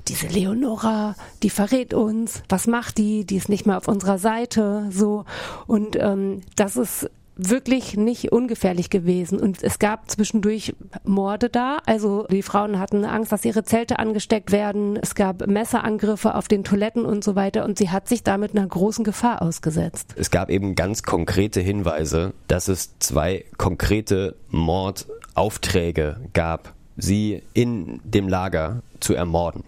diese 0.07 0.29
Leonora, 0.29 1.16
die 1.42 1.51
verrät 1.51 1.92
uns, 1.92 2.42
was 2.49 2.66
macht 2.66 2.99
die, 2.99 3.25
die 3.25 3.37
ist 3.37 3.49
nicht 3.49 3.66
mehr 3.66 3.79
auf 3.79 3.88
unserer 3.88 4.18
Seite, 4.18 4.87
so. 4.90 5.25
Und 5.66 5.97
ähm, 5.97 6.42
das 6.57 6.77
ist 6.77 7.11
wirklich 7.38 7.96
nicht 7.96 8.33
ungefährlich 8.33 8.90
gewesen. 8.90 9.38
Und 9.38 9.62
es 9.62 9.79
gab 9.79 10.11
zwischendurch 10.11 10.74
Morde 11.05 11.48
da. 11.48 11.79
Also 11.87 12.27
die 12.31 12.42
Frauen 12.42 12.79
hatten 12.79 13.05
Angst, 13.05 13.33
dass 13.33 13.44
ihre 13.44 13.64
Zelte 13.64 13.98
angesteckt 13.98 14.53
werden. 14.53 14.98
Es 15.01 15.14
gab 15.14 15.46
Messerangriffe 15.46 16.35
auf 16.35 16.48
den 16.48 16.64
Toiletten 16.64 17.05
und 17.05 17.24
so 17.24 17.37
weiter. 17.37 17.64
Und 17.64 17.79
sie 17.79 17.90
hat 17.90 18.09
sich 18.09 18.24
damit 18.24 18.57
einer 18.57 18.66
großen 18.66 19.05
Gefahr 19.05 19.40
ausgesetzt. 19.40 20.14
Es 20.16 20.31
gab 20.31 20.51
eben 20.51 20.74
ganz 20.74 21.03
konkrete 21.05 21.61
Hinweise, 21.61 22.35
dass 22.48 22.68
es 22.68 22.98
zwei 22.98 23.44
konkrete 23.57 24.35
Mordaufträge 24.48 26.16
gab, 26.33 26.74
sie 26.96 27.42
in 27.55 28.01
dem 28.05 28.29
Lager 28.29 28.83
zu 29.01 29.14
ermorden. 29.14 29.62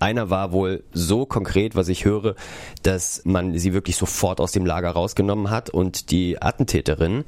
Einer 0.00 0.30
war 0.30 0.52
wohl 0.52 0.84
so 0.92 1.26
konkret, 1.26 1.76
was 1.76 1.88
ich 1.88 2.04
höre, 2.04 2.34
dass 2.82 3.22
man 3.24 3.56
sie 3.58 3.72
wirklich 3.72 3.96
sofort 3.96 4.40
aus 4.40 4.52
dem 4.52 4.66
Lager 4.66 4.90
rausgenommen 4.90 5.50
hat 5.50 5.70
und 5.70 6.10
die 6.10 6.40
Attentäterin, 6.40 7.24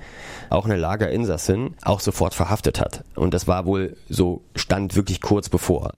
auch 0.51 0.65
eine 0.65 0.77
Lagerinsassin, 0.77 1.75
auch 1.83 2.01
sofort 2.01 2.35
verhaftet 2.35 2.81
hat. 2.81 3.05
Und 3.15 3.35
das 3.35 3.47
war 3.47 3.67
wohl 3.67 3.97
so, 4.09 4.43
stand 4.55 4.97
wirklich 4.97 5.21
kurz 5.21 5.49
bevor. 5.49 5.93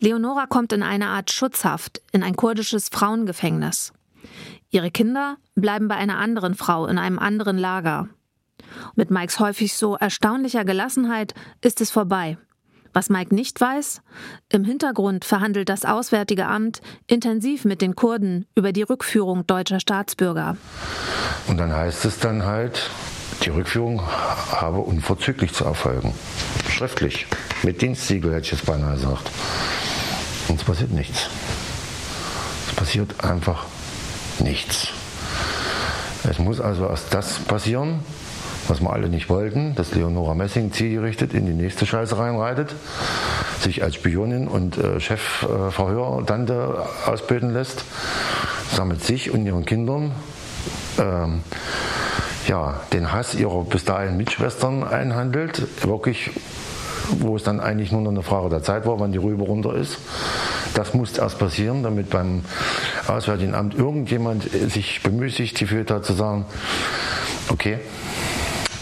Leonora 0.00 0.46
kommt 0.46 0.72
in 0.72 0.82
eine 0.82 1.06
Art 1.08 1.30
Schutzhaft 1.30 2.02
in 2.10 2.24
ein 2.24 2.34
kurdisches 2.34 2.88
Frauengefängnis. 2.88 3.92
Ihre 4.70 4.90
Kinder 4.90 5.36
bleiben 5.54 5.86
bei 5.86 5.96
einer 5.96 6.18
anderen 6.18 6.54
Frau 6.54 6.86
in 6.86 6.98
einem 6.98 7.18
anderen 7.18 7.56
Lager. 7.56 8.08
Mit 8.94 9.10
Mikes 9.10 9.38
häufig 9.38 9.74
so 9.74 9.96
erstaunlicher 9.96 10.64
Gelassenheit 10.64 11.34
ist 11.60 11.80
es 11.80 11.90
vorbei. 11.90 12.38
Was 12.92 13.08
Mike 13.08 13.34
nicht 13.34 13.60
weiß, 13.60 14.02
im 14.50 14.64
Hintergrund 14.64 15.24
verhandelt 15.24 15.68
das 15.68 15.84
Auswärtige 15.84 16.46
Amt 16.46 16.82
intensiv 17.06 17.64
mit 17.64 17.80
den 17.80 17.96
Kurden 17.96 18.46
über 18.54 18.72
die 18.72 18.82
Rückführung 18.82 19.46
deutscher 19.46 19.80
Staatsbürger. 19.80 20.56
Und 21.48 21.56
dann 21.58 21.72
heißt 21.72 22.04
es 22.04 22.18
dann 22.18 22.44
halt, 22.44 22.90
die 23.44 23.50
Rückführung 23.50 24.02
habe 24.02 24.78
unverzüglich 24.78 25.52
zu 25.52 25.64
erfolgen. 25.64 26.14
Schriftlich. 26.68 27.26
Mit 27.62 27.80
Dienstsiegel 27.80 28.32
hätte 28.32 28.44
ich 28.44 28.52
jetzt 28.52 28.66
beinahe 28.66 28.94
gesagt. 28.94 29.30
Und 30.48 30.60
es 30.60 30.64
passiert 30.64 30.90
nichts. 30.90 31.28
Es 32.68 32.74
passiert 32.74 33.24
einfach 33.24 33.64
nichts. 34.38 34.88
Es 36.24 36.38
muss 36.38 36.60
also 36.60 36.86
erst 36.86 37.12
das 37.12 37.38
passieren, 37.40 38.00
was 38.68 38.80
wir 38.80 38.92
alle 38.92 39.08
nicht 39.08 39.28
wollten, 39.28 39.74
dass 39.74 39.94
Leonora 39.94 40.34
Messing 40.34 40.72
zielgerichtet 40.72 41.34
in 41.34 41.46
die 41.46 41.52
nächste 41.52 41.86
Scheiße 41.86 42.18
reinreitet, 42.18 42.74
sich 43.60 43.82
als 43.82 43.96
Spionin 43.96 44.48
und 44.48 44.78
äh, 44.78 45.00
Chefverhörtante 45.00 46.76
äh, 47.06 47.10
ausbilden 47.10 47.52
lässt, 47.52 47.84
sammelt 48.72 49.02
sich 49.04 49.30
und 49.30 49.46
ihren 49.46 49.64
Kindern 49.64 50.12
ähm, 50.98 51.42
ja, 52.48 52.80
den 52.92 53.12
Hass 53.12 53.34
ihrer 53.34 53.64
bis 53.64 53.84
dahin 53.84 54.16
Mitschwestern 54.16 54.84
einhandelt, 54.84 55.62
wirklich, 55.86 56.30
wo 57.20 57.36
es 57.36 57.42
dann 57.42 57.60
eigentlich 57.60 57.92
nur 57.92 58.00
noch 58.00 58.10
eine 58.10 58.22
Frage 58.22 58.48
der 58.48 58.62
Zeit 58.62 58.86
war, 58.86 58.98
wann 58.98 59.12
die 59.12 59.18
Rübe 59.18 59.44
runter 59.44 59.74
ist. 59.74 59.98
Das 60.74 60.94
muss 60.94 61.16
erst 61.18 61.38
passieren, 61.38 61.82
damit 61.82 62.10
beim 62.10 62.44
Auswärtigen 63.06 63.54
Amt 63.54 63.74
irgendjemand 63.74 64.48
sich 64.50 65.02
bemüßigt 65.02 65.58
gefühlt 65.58 65.90
hat 65.90 66.04
zu 66.04 66.14
sagen, 66.14 66.46
okay, 67.48 67.78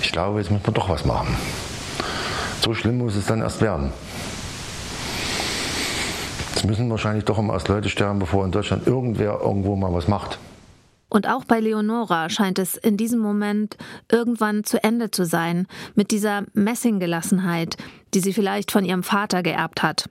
ich 0.03 0.13
glaube, 0.13 0.39
jetzt 0.39 0.51
müssen 0.51 0.67
wir 0.67 0.75
doch 0.75 0.89
was 0.89 1.05
machen. 1.05 1.37
So 2.63 2.75
schlimm 2.75 2.99
muss 2.99 3.17
es 3.17 3.27
dann 3.27 3.41
erst 3.41 3.61
werden. 3.61 3.93
Jetzt 6.55 6.65
müssen 6.67 6.91
wahrscheinlich 6.91 7.25
doch 7.25 7.39
immer 7.39 7.55
erst 7.55 7.69
Leute 7.69 7.89
sterben, 7.89 8.19
bevor 8.19 8.45
in 8.45 8.53
Deutschland 8.53 8.87
irgendwer 8.87 9.41
irgendwo 9.41 9.77
mal 9.77 9.93
was 9.95 10.09
macht. 10.09 10.39
Und 11.09 11.27
auch 11.27 11.45
bei 11.45 11.59
Leonora 11.59 12.29
scheint 12.29 12.59
es 12.59 12.77
in 12.77 12.97
diesem 12.97 13.19
Moment 13.19 13.77
irgendwann 14.11 14.63
zu 14.63 14.83
Ende 14.83 15.11
zu 15.11 15.25
sein, 15.25 15.67
mit 15.95 16.13
dieser 16.13 16.45
Messinggelassenheit, 16.53 17.77
die 18.15 18.21
sie 18.21 18.33
vielleicht 18.33 18.71
von 18.71 18.85
ihrem 18.85 19.03
Vater 19.03 19.43
geerbt 19.43 19.83
hat. 19.83 20.09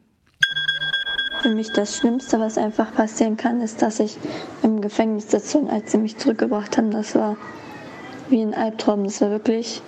Für 1.42 1.50
mich 1.50 1.72
das 1.72 1.96
Schlimmste, 1.96 2.40
was 2.40 2.58
einfach 2.58 2.94
passieren 2.94 3.38
kann, 3.38 3.62
ist, 3.62 3.82
dass 3.82 4.02
ich 4.02 4.18
im 4.62 4.82
Gefängnis 4.82 5.32
sitze 5.32 5.60
und 5.60 5.70
als 5.70 5.92
sie 5.92 5.98
mich 5.98 6.18
zurückgebracht 6.18 6.78
haben, 6.78 6.92
das 6.92 7.16
war 7.16 7.38
wie 8.30 8.42
ein 8.42 8.54
Albtraum. 8.54 9.04
Das 9.04 9.22
war 9.22 9.30
wirklich, 9.32 9.82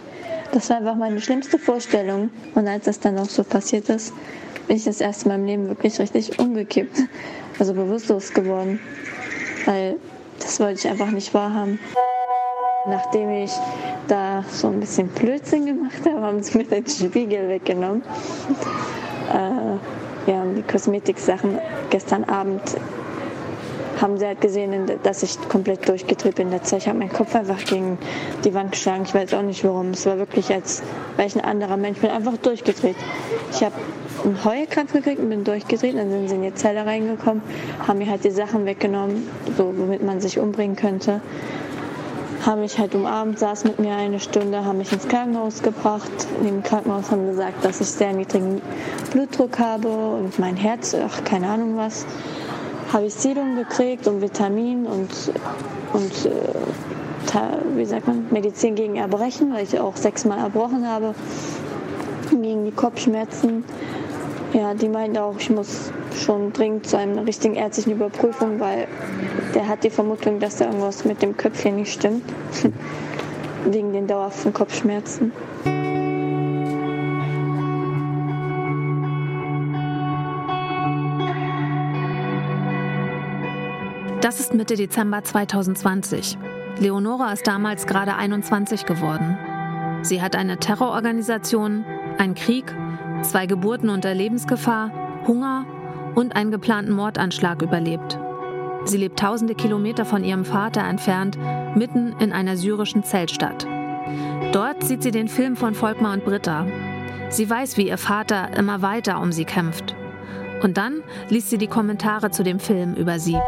das 0.52 0.70
war 0.70 0.78
einfach 0.78 0.96
meine 0.96 1.22
schlimmste 1.22 1.58
Vorstellung. 1.58 2.30
Und 2.56 2.68
als 2.68 2.86
das 2.86 3.00
dann 3.00 3.18
auch 3.18 3.30
so 3.30 3.44
passiert 3.44 3.90
ist, 3.90 4.14
bin 4.68 4.78
ich 4.78 4.86
das 4.86 5.02
erste 5.02 5.28
Mal 5.28 5.36
im 5.36 5.46
Leben 5.46 5.68
wirklich 5.68 6.00
richtig 6.00 6.40
umgekippt. 6.40 6.98
Also 7.60 7.74
bewusstlos 7.74 8.34
geworden. 8.34 8.80
Weil 9.66 9.98
das 10.40 10.60
wollte 10.60 10.80
ich 10.80 10.88
einfach 10.88 11.12
nicht 11.12 11.34
wahrhaben. 11.34 11.80
Nachdem 12.88 13.30
ich 13.30 13.52
da 14.08 14.44
so 14.50 14.68
ein 14.68 14.80
bisschen 14.80 15.08
Blödsinn 15.10 15.68
gemacht 15.68 16.02
habe, 16.06 16.22
haben 16.22 16.42
sie 16.42 16.58
mir 16.58 16.64
den 16.64 16.88
Spiegel 16.88 17.48
weggenommen. 17.48 18.02
Äh, 19.32 20.32
ja, 20.32 20.44
die 20.56 20.64
Kosmetiksachen 20.64 21.60
gestern 21.90 22.24
Abend 22.26 22.62
haben 24.02 24.18
sie 24.18 24.26
halt 24.26 24.42
gesehen, 24.42 24.90
dass 25.04 25.24
ich 25.24 25.38
komplett 25.48 25.88
durchgedreht 25.88 26.36
bin. 26.36 26.50
Ich 26.52 26.88
habe 26.88 26.98
meinen 26.98 27.14
Kopf 27.14 27.36
einfach 27.36 27.64
gegen 27.66 27.98
die 28.44 28.54
Wand 28.54 28.72
geschlagen. 28.72 29.04
Ich 29.06 29.14
weiß 29.14 29.34
auch 29.36 29.44
nicht 29.44 29.64
warum. 29.64 29.92
Es 29.92 30.06
war 30.06 30.18
wirklich, 30.18 30.52
als 30.52 30.82
wäre 31.16 31.28
ich 31.28 31.36
ein 31.36 31.46
anderer 31.46 31.78
Mensch. 31.78 31.98
Ich 31.98 32.02
bin 32.02 32.12
einfach 32.12 32.38
durchgedreht. 32.38 32.96
Ich 33.52 33.64
habe 33.64 33.76
einen 34.24 34.44
Heulkrampf 34.44 34.94
gekriegt 34.94 35.20
und 35.20 35.30
bin 35.30 35.44
durchgedreht. 35.44 35.96
Dann 35.96 36.10
sind 36.10 36.30
sie 36.30 36.36
in 36.36 36.42
die 36.42 36.54
Zelle 36.54 36.86
reingekommen, 36.86 37.44
haben 37.88 38.00
mir 38.00 38.10
halt 38.10 38.24
die 38.24 38.32
Sachen 38.32 38.66
weggenommen, 38.66 39.28
so, 39.58 39.74
womit 39.76 40.04
man 40.04 40.20
sich 40.20 40.40
umbringen 40.40 40.76
könnte. 40.76 41.22
Haben 42.46 42.62
mich 42.62 42.80
halt 42.80 42.96
umarmt, 42.96 43.38
saß 43.38 43.66
mit 43.66 43.78
mir 43.78 43.96
eine 43.96 44.20
Stunde, 44.20 44.66
haben 44.66 44.80
mich 44.80 44.92
ins 44.92 45.08
Krankenhaus 45.08 45.62
gebracht. 45.62 46.10
In 46.40 46.48
dem 46.48 46.64
Krankenhaus 46.64 47.12
haben 47.12 47.28
gesagt, 47.28 47.64
dass 47.64 47.82
ich 47.82 47.88
sehr 47.88 48.14
niedrigen 48.14 48.64
Blutdruck 49.12 49.60
habe 49.60 49.90
und 49.90 50.40
mein 50.40 50.56
Herz, 50.56 50.96
ach, 50.96 51.24
keine 51.24 51.48
Ahnung 51.48 51.78
was 51.78 52.08
habe 52.92 53.06
ich 53.06 53.14
Serum 53.14 53.56
gekriegt 53.56 54.08
und 54.08 54.22
Vitamin 54.22 54.86
und, 54.86 55.10
und 55.94 56.26
äh, 56.26 57.78
wie 57.78 57.86
sagt 57.86 58.08
man, 58.08 58.26
Medizin 58.32 58.76
gegen 58.76 58.98
Erbrechen, 58.98 59.54
weil 59.54 59.64
ich 59.64 59.80
auch 59.80 59.96
sechsmal 59.96 60.40
erbrochen 60.40 60.88
habe, 60.88 61.16
gegen 62.30 62.66
die 62.66 62.72
Kopfschmerzen. 62.72 63.64
Ja, 64.54 64.74
die 64.74 64.90
meinten 64.90 65.18
auch, 65.18 65.36
ich 65.40 65.50
muss 65.50 65.92
schon 66.14 66.52
dringend 66.52 66.88
zu 66.88 66.98
einer 66.98 67.26
richtigen 67.26 67.56
ärztlichen 67.56 67.94
Überprüfung, 67.94 68.60
weil 68.60 68.88
der 69.56 69.68
hat 69.68 69.84
die 69.86 69.90
Vermutung, 69.90 70.40
dass 70.40 70.58
da 70.58 70.66
irgendwas 70.66 71.06
mit 71.06 71.22
dem 71.22 71.38
Köpfchen 71.38 71.78
nicht 71.78 71.94
stimmt, 71.94 72.24
wegen 73.66 73.94
den 73.94 74.08
dauerhaften 74.08 74.54
Kopfschmerzen. 74.54 75.32
Das 84.22 84.40
ist 84.40 84.54
Mitte 84.54 84.76
Dezember 84.76 85.24
2020. 85.24 86.38
Leonora 86.78 87.34
ist 87.34 87.48
damals 87.48 87.88
gerade 87.88 88.16
21 88.16 88.86
geworden. 88.86 89.36
Sie 90.04 90.22
hat 90.22 90.36
eine 90.36 90.58
Terrororganisation, 90.58 91.84
einen 92.20 92.36
Krieg, 92.36 92.72
zwei 93.24 93.48
Geburten 93.48 93.90
unter 93.90 94.14
Lebensgefahr, 94.14 94.92
Hunger 95.26 95.66
und 96.14 96.36
einen 96.36 96.52
geplanten 96.52 96.92
Mordanschlag 96.92 97.64
überlebt. 97.64 98.20
Sie 98.86 98.98
lebt 98.98 99.18
tausende 99.18 99.56
Kilometer 99.56 100.06
von 100.06 100.24
ihrem 100.24 100.46
Vater 100.46 100.84
entfernt, 100.84 101.40
mitten 101.76 102.14
in 102.20 102.32
einer 102.32 102.58
syrischen 102.58 103.04
Zeltstadt. 103.04 103.66
Dort 104.52 104.84
sieht 104.84 105.02
sie 105.02 105.12
den 105.12 105.30
Film 105.30 105.56
von 105.56 105.74
Volkmar 105.74 106.14
und 106.14 106.26
Britta. 106.26 106.68
Sie 107.30 107.50
weiß, 107.50 107.76
wie 107.78 107.88
ihr 107.88 107.98
Vater 107.98 108.56
immer 108.56 108.84
weiter 108.84 109.20
um 109.20 109.32
sie 109.32 109.46
kämpft. 109.46 109.96
Und 110.62 110.78
dann 110.78 111.02
liest 111.30 111.50
sie 111.50 111.58
die 111.58 111.66
Kommentare 111.66 112.30
zu 112.30 112.44
dem 112.44 112.60
Film 112.60 112.94
über 112.94 113.18
sie. 113.18 113.40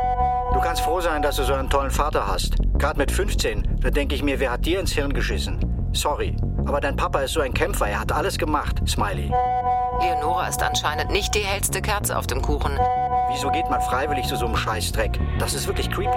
Du 0.63 0.69
kannst 0.69 0.83
froh 0.83 1.01
sein, 1.01 1.21
dass 1.21 1.35
du 1.35 1.43
so 1.43 1.51
einen 1.51 1.69
tollen 1.69 1.91
Vater 1.91 2.25
hast. 2.25 2.55
Gerade 2.79 2.97
mit 2.97 3.11
15, 3.11 3.81
da 3.81 3.89
denke 3.89 4.15
ich 4.15 4.23
mir, 4.23 4.39
wer 4.39 4.51
hat 4.51 4.65
dir 4.65 4.79
ins 4.79 4.93
Hirn 4.93 5.11
geschissen? 5.11 5.59
Sorry, 5.91 6.37
aber 6.65 6.79
dein 6.79 6.95
Papa 6.95 7.19
ist 7.19 7.33
so 7.33 7.41
ein 7.41 7.53
Kämpfer, 7.53 7.89
er 7.89 7.99
hat 7.99 8.13
alles 8.13 8.37
gemacht, 8.37 8.81
Smiley. 8.87 9.29
Leonora 9.99 10.47
ist 10.47 10.63
anscheinend 10.63 11.11
nicht 11.11 11.35
die 11.35 11.41
hellste 11.41 11.81
Kerze 11.81 12.17
auf 12.17 12.27
dem 12.27 12.41
Kuchen. 12.41 12.79
Wieso 13.29 13.49
geht 13.49 13.69
man 13.69 13.81
freiwillig 13.81 14.25
zu 14.25 14.37
so 14.37 14.45
einem 14.45 14.55
Scheißdreck? 14.55 15.19
Das 15.37 15.53
ist 15.53 15.67
wirklich 15.67 15.91
creepy. 15.91 16.15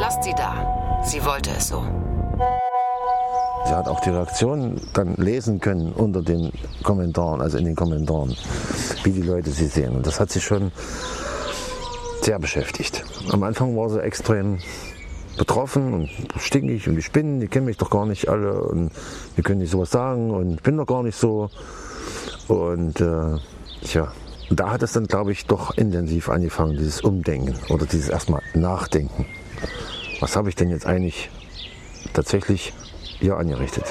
Lasst 0.00 0.24
sie 0.24 0.34
da. 0.36 1.00
Sie 1.04 1.24
wollte 1.24 1.50
es 1.56 1.68
so. 1.68 1.84
Sie 3.64 3.72
hat 3.72 3.86
auch 3.86 4.00
die 4.00 4.10
Reaktionen 4.10 4.80
dann 4.92 5.14
lesen 5.14 5.60
können 5.60 5.92
unter 5.92 6.20
den 6.20 6.50
Kommentaren, 6.82 7.40
also 7.40 7.58
in 7.58 7.64
den 7.64 7.76
Kommentaren, 7.76 8.36
wie 9.04 9.12
die 9.12 9.22
Leute 9.22 9.50
sie 9.50 9.68
sehen. 9.68 9.94
Und 9.94 10.04
das 10.04 10.18
hat 10.18 10.32
sie 10.32 10.40
schon 10.40 10.72
sehr 12.24 12.38
beschäftigt. 12.38 13.04
Am 13.30 13.42
Anfang 13.42 13.76
war 13.76 13.90
sie 13.90 14.02
extrem 14.02 14.58
betroffen 15.36 15.92
und 15.92 16.10
stinkig 16.38 16.88
und 16.88 16.96
die 16.96 17.02
Spinnen, 17.02 17.40
die 17.40 17.48
kennen 17.48 17.66
mich 17.66 17.76
doch 17.76 17.90
gar 17.90 18.06
nicht 18.06 18.28
alle 18.28 18.62
und 18.62 18.90
die 19.36 19.42
können 19.42 19.60
nicht 19.60 19.70
sowas 19.70 19.90
sagen 19.90 20.30
und 20.30 20.54
ich 20.54 20.62
bin 20.62 20.76
doch 20.76 20.86
gar 20.86 21.02
nicht 21.02 21.18
so. 21.18 21.50
Und 22.48 23.00
äh, 23.00 23.36
tja, 23.82 24.12
da 24.50 24.70
hat 24.70 24.82
es 24.82 24.92
dann, 24.92 25.06
glaube 25.06 25.32
ich, 25.32 25.46
doch 25.46 25.76
intensiv 25.76 26.28
angefangen, 26.28 26.76
dieses 26.76 27.02
Umdenken 27.02 27.56
oder 27.68 27.84
dieses 27.84 28.08
erstmal 28.08 28.42
Nachdenken. 28.54 29.26
Was 30.20 30.36
habe 30.36 30.48
ich 30.48 30.54
denn 30.54 30.70
jetzt 30.70 30.86
eigentlich 30.86 31.30
tatsächlich 32.14 32.72
hier 33.18 33.36
angerichtet? 33.36 33.84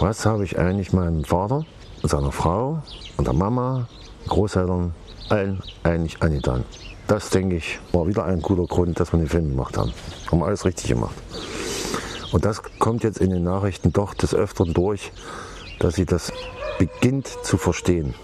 Was 0.00 0.26
habe 0.26 0.44
ich 0.44 0.58
eigentlich 0.58 0.92
meinem 0.92 1.24
Vater, 1.24 1.64
seiner 2.02 2.32
Frau 2.32 2.82
und 3.16 3.26
der 3.26 3.34
Mama, 3.34 3.88
Großeltern, 4.28 4.94
allen 5.28 5.62
eigentlich 5.82 6.22
angetan? 6.22 6.64
Das, 7.10 7.28
denke 7.28 7.56
ich, 7.56 7.80
war 7.90 8.06
wieder 8.06 8.24
ein 8.24 8.40
guter 8.40 8.66
Grund, 8.72 9.00
dass 9.00 9.12
wir 9.12 9.18
den 9.18 9.28
Film 9.28 9.48
gemacht 9.48 9.76
haben. 9.76 9.92
Haben 10.30 10.44
alles 10.44 10.64
richtig 10.64 10.90
gemacht. 10.90 11.16
Und 12.30 12.44
das 12.44 12.62
kommt 12.78 13.02
jetzt 13.02 13.18
in 13.18 13.30
den 13.30 13.42
Nachrichten 13.42 13.92
doch 13.92 14.14
des 14.14 14.32
Öfteren 14.32 14.74
durch, 14.74 15.10
dass 15.80 15.96
sie 15.96 16.04
das 16.06 16.32
beginnt 16.78 17.26
zu 17.26 17.56
verstehen. 17.56 18.14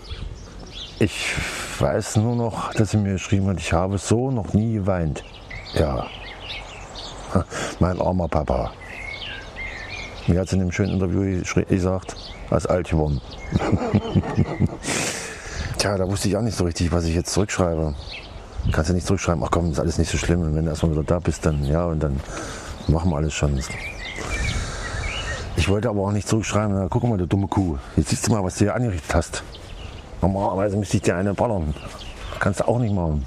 Ich 1.01 1.35
weiß 1.81 2.19
nur 2.19 2.37
noch, 2.37 2.73
dass 2.75 2.93
sie 2.93 2.99
mir 2.99 3.15
geschrieben 3.15 3.49
hat, 3.49 3.59
ich 3.59 3.73
habe 3.73 3.99
so 3.99 4.31
noch 4.31 4.53
nie 4.55 4.75
geweint. 4.75 5.25
Ja, 5.75 6.07
mein 7.81 8.01
armer 8.01 8.29
Papa. 8.29 8.71
Mir 10.29 10.39
hat 10.39 10.49
sie 10.49 10.55
in 10.55 10.63
einem 10.63 10.71
schönen 10.71 10.93
Interview 10.93 11.43
gesagt, 11.69 12.15
als 12.51 12.67
alt 12.67 12.89
geworden. 12.91 13.21
Tja, 15.77 15.99
da 15.99 16.09
wusste 16.09 16.29
ich 16.29 16.37
auch 16.37 16.43
nicht 16.43 16.57
so 16.57 16.63
richtig, 16.63 16.93
was 16.93 17.05
ich 17.05 17.17
jetzt 17.17 17.33
zurückschreibe. 17.33 17.97
Kannst 18.73 18.91
du 18.91 18.95
nicht 18.95 19.07
zurückschreiben, 19.07 19.43
ach 19.45 19.51
komm, 19.51 19.71
ist 19.71 19.81
alles 19.81 19.99
nicht 19.99 20.11
so 20.11 20.19
schlimm. 20.19 20.41
Und 20.43 20.55
wenn 20.55 20.65
du 20.65 20.71
erstmal 20.71 20.93
wieder 20.93 21.05
da 21.05 21.19
bist, 21.19 21.47
dann 21.47 21.65
ja, 21.65 21.87
und 21.87 22.03
dann 22.03 22.21
machen 22.89 23.11
wir 23.11 23.17
alles 23.17 23.33
schon. 23.33 23.59
Ich 25.57 25.69
wollte 25.69 25.89
aber 25.89 26.03
auch 26.03 26.13
nicht 26.13 26.29
zurückschreiben, 26.29 26.77
na, 26.77 26.87
guck 26.89 27.05
mal, 27.05 27.17
du 27.17 27.27
dumme 27.27 27.47
Kuh. 27.47 27.79
Jetzt 27.97 28.11
siehst 28.11 28.27
du 28.27 28.33
mal, 28.33 28.45
was 28.45 28.57
du 28.57 28.65
hier 28.65 28.75
angerichtet 28.75 29.15
hast. 29.15 29.43
Normalerweise 30.21 30.77
müsste 30.77 30.97
ich 30.99 31.03
dir 31.03 31.17
eine 31.17 31.35
ballern. 31.35 31.75
Kannst 32.39 32.61
du 32.61 32.69
auch 32.69 32.79
nicht 32.79 32.95
machen. 32.95 33.25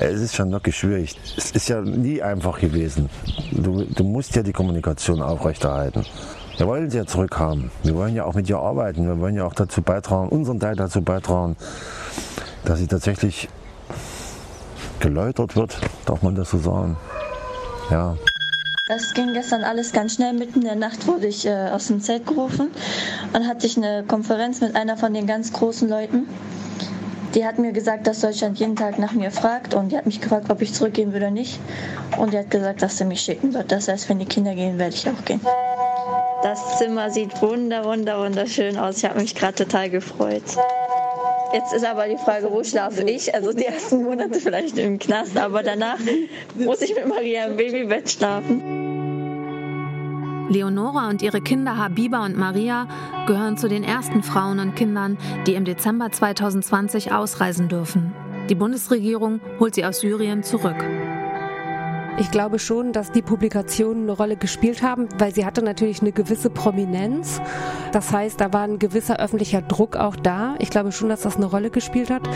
Es 0.00 0.20
ist 0.20 0.36
schon 0.36 0.52
wirklich 0.52 0.76
schwierig. 0.76 1.16
Es 1.36 1.50
ist 1.50 1.68
ja 1.68 1.80
nie 1.80 2.22
einfach 2.22 2.60
gewesen. 2.60 3.08
Du, 3.52 3.84
du 3.84 4.04
musst 4.04 4.36
ja 4.36 4.42
die 4.42 4.52
Kommunikation 4.52 5.22
aufrechterhalten. 5.22 6.04
Wir 6.56 6.66
wollen 6.66 6.90
sie 6.90 6.98
ja 6.98 7.06
zurückhaben. 7.06 7.70
Wir 7.82 7.94
wollen 7.94 8.14
ja 8.14 8.24
auch 8.24 8.34
mit 8.34 8.48
ihr 8.48 8.58
arbeiten. 8.58 9.06
Wir 9.06 9.18
wollen 9.18 9.34
ja 9.34 9.44
auch 9.44 9.54
dazu 9.54 9.82
beitragen, 9.82 10.28
unseren 10.28 10.60
Teil 10.60 10.76
dazu 10.76 11.02
beitragen, 11.02 11.56
dass 12.64 12.78
sie 12.78 12.86
tatsächlich 12.86 13.48
geläutert 15.00 15.56
wird, 15.56 15.78
darf 16.06 16.22
man 16.22 16.34
das 16.34 16.50
so 16.50 16.58
sagen. 16.58 16.96
Ja. 17.90 18.16
Das 18.88 19.12
ging 19.12 19.34
gestern 19.34 19.64
alles 19.64 19.92
ganz 19.92 20.14
schnell. 20.14 20.32
Mitten 20.32 20.60
in 20.60 20.64
der 20.64 20.74
Nacht 20.74 21.06
wurde 21.06 21.26
ich 21.26 21.46
äh, 21.46 21.68
aus 21.70 21.88
dem 21.88 22.00
Zelt 22.00 22.26
gerufen 22.26 22.70
und 23.34 23.46
hatte 23.46 23.66
ich 23.66 23.76
eine 23.76 24.02
Konferenz 24.04 24.62
mit 24.62 24.76
einer 24.76 24.96
von 24.96 25.12
den 25.12 25.26
ganz 25.26 25.52
großen 25.52 25.88
Leuten. 25.88 26.26
Die 27.34 27.44
hat 27.44 27.58
mir 27.58 27.72
gesagt, 27.72 28.06
dass 28.06 28.20
Deutschland 28.20 28.58
jeden 28.58 28.76
Tag 28.76 28.98
nach 28.98 29.12
mir 29.12 29.30
fragt 29.30 29.74
und 29.74 29.92
die 29.92 29.98
hat 29.98 30.06
mich 30.06 30.22
gefragt, 30.22 30.50
ob 30.50 30.62
ich 30.62 30.72
zurückgehen 30.72 31.12
würde 31.12 31.26
oder 31.26 31.30
nicht. 31.30 31.60
Und 32.16 32.32
die 32.32 32.38
hat 32.38 32.50
gesagt, 32.50 32.80
dass 32.80 32.96
sie 32.96 33.04
mich 33.04 33.20
schicken 33.20 33.52
wird. 33.52 33.70
Das 33.70 33.88
heißt, 33.88 34.08
wenn 34.08 34.18
die 34.18 34.24
Kinder 34.24 34.54
gehen, 34.54 34.78
werde 34.78 34.94
ich 34.94 35.06
auch 35.06 35.24
gehen. 35.26 35.40
Das 36.42 36.78
Zimmer 36.78 37.10
sieht 37.10 37.42
wunder, 37.42 37.84
wunder, 37.84 38.18
wunderschön 38.20 38.78
aus. 38.78 38.98
Ich 38.98 39.04
habe 39.04 39.20
mich 39.20 39.34
gerade 39.34 39.54
total 39.54 39.90
gefreut. 39.90 40.44
Jetzt 41.52 41.72
ist 41.72 41.84
aber 41.84 42.06
die 42.08 42.18
Frage, 42.18 42.50
wo 42.50 42.62
schlafe 42.62 43.02
ich? 43.02 43.34
Also 43.34 43.52
die 43.52 43.64
ersten 43.64 44.02
Monate 44.02 44.38
vielleicht 44.38 44.76
im 44.78 44.98
Knast, 44.98 45.36
aber 45.36 45.62
danach 45.62 45.98
muss 46.54 46.82
ich 46.82 46.94
mit 46.94 47.08
Maria 47.08 47.46
im 47.46 47.56
Babybett 47.56 48.10
schlafen. 48.10 48.78
Leonora 50.50 51.08
und 51.08 51.22
ihre 51.22 51.40
Kinder 51.40 51.76
Habiba 51.76 52.24
und 52.24 52.36
Maria 52.36 52.86
gehören 53.26 53.56
zu 53.58 53.68
den 53.68 53.84
ersten 53.84 54.22
Frauen 54.22 54.58
und 54.60 54.74
Kindern, 54.76 55.18
die 55.46 55.54
im 55.54 55.64
Dezember 55.64 56.10
2020 56.10 57.12
ausreisen 57.12 57.68
dürfen. 57.68 58.14
Die 58.48 58.54
Bundesregierung 58.54 59.40
holt 59.60 59.74
sie 59.74 59.84
aus 59.84 60.00
Syrien 60.00 60.42
zurück. 60.42 60.84
Ich 62.20 62.32
glaube 62.32 62.58
schon, 62.58 62.92
dass 62.92 63.12
die 63.12 63.22
Publikationen 63.22 64.02
eine 64.02 64.12
Rolle 64.12 64.36
gespielt 64.36 64.82
haben, 64.82 65.08
weil 65.18 65.32
sie 65.32 65.46
hatte 65.46 65.62
natürlich 65.62 66.00
eine 66.00 66.10
gewisse 66.10 66.50
Prominenz. 66.50 67.40
Das 67.92 68.12
heißt, 68.12 68.40
da 68.40 68.52
war 68.52 68.62
ein 68.62 68.80
gewisser 68.80 69.20
öffentlicher 69.20 69.62
Druck 69.62 69.96
auch 69.96 70.16
da. 70.16 70.56
Ich 70.58 70.70
glaube 70.70 70.90
schon, 70.90 71.08
dass 71.08 71.20
das 71.20 71.36
eine 71.36 71.46
Rolle 71.46 71.70
gespielt 71.70 72.10
hat. 72.10 72.28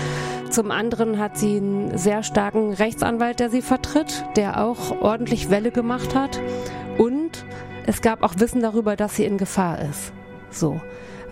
Zum 0.51 0.71
anderen 0.71 1.19
hat 1.19 1.37
sie 1.37 1.57
einen 1.57 1.99
sehr 1.99 2.23
starken 2.23 2.73
Rechtsanwalt, 2.73 3.41
der 3.41 3.51
sie 3.51 3.61
vertritt, 3.61 4.25
der 4.37 4.65
auch 4.65 5.01
ordentlich 5.01 5.51
Welle 5.51 5.73
gemacht 5.73 6.15
hat. 6.15 6.41
Und 6.97 7.45
es 7.85 8.03
gab 8.03 8.23
auch 8.23 8.35
Wissen 8.39 8.63
darüber, 8.63 8.95
dass 8.95 9.17
sie 9.17 9.25
in 9.25 9.37
Gefahr 9.37 9.81
ist. 9.81 10.13
So. 10.51 10.81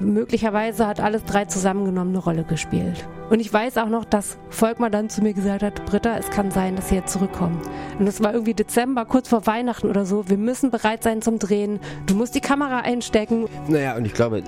Möglicherweise 0.01 0.87
hat 0.87 0.99
alles 0.99 1.25
drei 1.25 1.45
zusammengenommen 1.45 2.11
eine 2.11 2.25
Rolle 2.25 2.45
gespielt. 2.45 3.07
Und 3.29 3.39
ich 3.39 3.53
weiß 3.53 3.77
auch 3.79 3.89
noch, 3.89 4.05
dass 4.05 4.39
Volkmar 4.49 4.91
dann 4.91 5.09
zu 5.09 5.23
mir 5.23 5.35
gesagt 5.35 5.63
hat, 5.63 5.85
Britta, 5.87 6.17
es 6.17 6.31
kann 6.31 6.51
sein, 6.51 6.75
dass 6.75 6.89
sie 6.89 6.97
jetzt 6.97 7.13
zurückkommt. 7.13 7.65
Und 7.99 8.07
das 8.07 8.23
war 8.23 8.33
irgendwie 8.33 8.55
Dezember, 8.55 9.05
kurz 9.05 9.29
vor 9.29 9.47
Weihnachten 9.47 9.89
oder 9.89 10.07
so. 10.07 10.29
Wir 10.29 10.39
müssen 10.39 10.71
bereit 10.71 11.03
sein 11.03 11.23
zum 11.23 11.39
Drehen. 11.39 11.81
Du 12.07 12.15
musst 12.15 12.35
die 12.35 12.41
Kamera 12.41 12.81
einstecken. 12.81 13.47
Naja, 13.69 13.95
und 13.97 14.05
ich 14.05 14.15
glaube, 14.15 14.43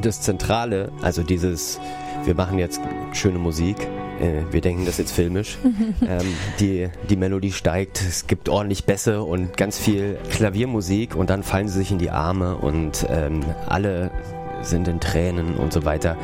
das 0.00 0.20
Zentrale, 0.20 0.92
also 1.02 1.22
dieses, 1.22 1.80
wir 2.24 2.34
machen 2.34 2.58
jetzt 2.58 2.80
schöne 3.12 3.38
Musik, 3.38 3.76
äh, 4.20 4.42
wir 4.52 4.60
denken 4.60 4.84
das 4.84 4.98
jetzt 4.98 5.12
filmisch. 5.12 5.58
ähm, 6.02 6.34
die, 6.60 6.88
die 7.08 7.16
Melodie 7.16 7.52
steigt, 7.52 8.00
es 8.02 8.26
gibt 8.26 8.48
ordentlich 8.48 8.84
Bässe 8.84 9.22
und 9.22 9.56
ganz 9.56 9.78
viel 9.78 10.18
Klaviermusik 10.30 11.16
und 11.16 11.30
dann 11.30 11.42
fallen 11.42 11.68
sie 11.68 11.78
sich 11.78 11.90
in 11.90 11.98
die 11.98 12.10
Arme 12.10 12.56
und 12.56 13.06
ähm, 13.08 13.40
alle 13.66 14.10
sind 14.62 14.88
in 14.88 15.00
Tränen 15.00 15.56
und 15.56 15.72
so 15.72 15.84
weiter. 15.84 16.16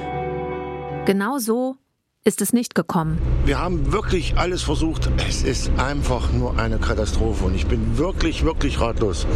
Genau 1.07 1.39
so 1.39 1.77
ist 2.25 2.41
es 2.41 2.53
nicht 2.55 2.75
gekommen. 2.75 3.19
Wir 3.45 3.59
haben 3.59 3.93
wirklich 3.93 4.39
alles 4.39 4.63
versucht. 4.63 5.11
Es 5.29 5.43
ist 5.43 5.71
einfach 5.77 6.33
nur 6.33 6.59
eine 6.59 6.79
Katastrophe 6.79 7.45
und 7.45 7.55
ich 7.55 7.67
bin 7.67 7.99
wirklich, 7.99 8.45
wirklich 8.45 8.81
ratlos 8.81 9.27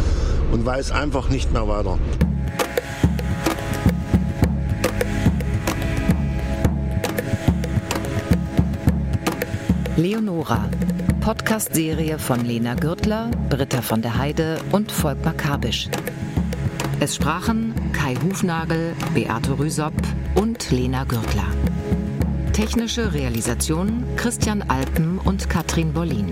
und 0.51 0.65
weiß 0.65 0.91
einfach 0.91 1.29
nicht 1.29 1.53
mehr 1.53 1.67
weiter. 1.67 1.99
Leonora, 9.95 10.69
Podcast-Serie 11.19 12.17
von 12.17 12.45
Lena 12.45 12.73
Gürtler, 12.73 13.29
Britta 13.49 13.81
von 13.81 14.01
der 14.01 14.17
Heide 14.17 14.57
und 14.71 14.91
Volkmar 14.91 15.33
Kabisch. 15.33 15.89
Es 17.01 17.15
sprachen 17.15 17.73
Kai 17.93 18.15
Hufnagel, 18.15 18.93
Beate 19.13 19.57
Rüsop 19.57 19.93
und 20.35 20.69
Lena 20.69 21.05
Gürtler. 21.05 21.47
Technische 22.51 23.13
Realisation 23.13 24.03
Christian 24.17 24.61
Alpen 24.63 25.17
und 25.19 25.49
Katrin 25.49 25.93
Bollin. 25.93 26.27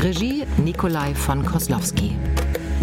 Regie 0.00 0.46
Nikolai 0.56 1.14
von 1.14 1.46
Koslowski. 1.46 2.16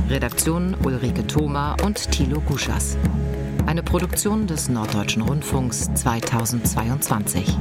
Redaktion 0.09 0.73
Ulrike 0.85 1.27
Thoma 1.27 1.75
und 1.83 2.11
Thilo 2.11 2.39
Guschas. 2.39 2.95
Eine 3.65 3.83
Produktion 3.83 4.47
des 4.47 4.69
Norddeutschen 4.69 5.23
Rundfunks 5.23 5.93
2022. 5.95 7.57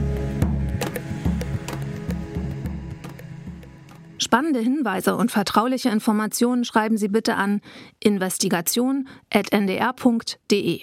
Spannende 4.37 4.61
Hinweise 4.61 5.17
und 5.17 5.31
vertrauliche 5.31 5.89
Informationen 5.89 6.67
schreiben 6.67 6.99
Sie 6.99 7.09
bitte 7.09 7.37
an 7.37 7.63
investigation.ndr.de. 8.01 10.81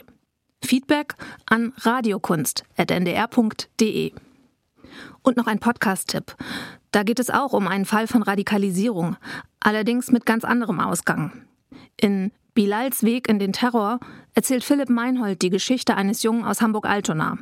Feedback 0.65 1.13
an 1.45 1.71
radiokunst.ndr.de. 1.77 4.13
Und 5.21 5.37
noch 5.37 5.45
ein 5.45 5.59
Podcast-Tipp. 5.59 6.35
Da 6.89 7.03
geht 7.03 7.19
es 7.19 7.29
auch 7.29 7.53
um 7.53 7.67
einen 7.67 7.85
Fall 7.85 8.07
von 8.07 8.23
Radikalisierung, 8.23 9.17
allerdings 9.59 10.11
mit 10.11 10.25
ganz 10.25 10.45
anderem 10.45 10.79
Ausgang. 10.79 11.45
In 11.95 12.31
Bilals 12.55 13.03
Weg 13.03 13.29
in 13.29 13.37
den 13.37 13.53
Terror 13.53 13.99
erzählt 14.33 14.63
Philipp 14.63 14.89
Meinhold 14.89 15.43
die 15.43 15.51
Geschichte 15.51 15.93
eines 15.93 16.23
Jungen 16.23 16.43
aus 16.43 16.59
Hamburg-Altona. 16.59 17.37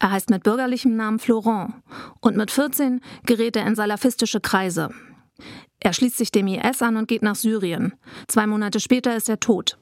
Er 0.00 0.10
heißt 0.10 0.28
mit 0.28 0.42
bürgerlichem 0.42 0.96
Namen 0.96 1.18
Florent 1.18 1.76
und 2.20 2.36
mit 2.36 2.50
14 2.50 3.00
gerät 3.24 3.56
er 3.56 3.66
in 3.66 3.74
salafistische 3.74 4.42
Kreise. 4.42 4.90
Er 5.80 5.92
schließt 5.92 6.18
sich 6.18 6.30
dem 6.30 6.46
IS 6.46 6.82
an 6.82 6.96
und 6.96 7.08
geht 7.08 7.22
nach 7.22 7.36
Syrien. 7.36 7.94
Zwei 8.28 8.46
Monate 8.46 8.80
später 8.80 9.16
ist 9.16 9.28
er 9.28 9.40
tot. 9.40 9.78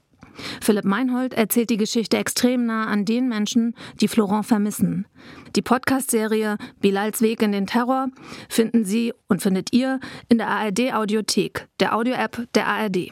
Philipp 0.61 0.85
Meinhold 0.85 1.35
erzählt 1.35 1.71
die 1.71 1.77
Geschichte 1.77 2.17
extrem 2.17 2.67
nah 2.67 2.87
an 2.87 3.05
den 3.05 3.29
Menschen, 3.29 3.75
die 4.01 4.09
Florent 4.09 4.47
vermissen. 4.47 5.07
Die 5.57 5.63
Podcast-Serie 5.63 6.59
Bilals 6.81 7.23
Weg 7.23 7.43
in 7.43 7.53
den 7.53 7.67
Terror 7.67 8.09
finden 8.49 8.85
Sie 8.85 9.13
und 9.29 9.43
findet 9.43 9.73
ihr 9.73 9.99
in 10.29 10.39
der 10.39 10.49
ARD 10.49 10.95
Audiothek, 10.95 11.67
der 11.81 11.97
Audio-App 11.97 12.47
der 12.55 12.67
ARD. 12.67 13.11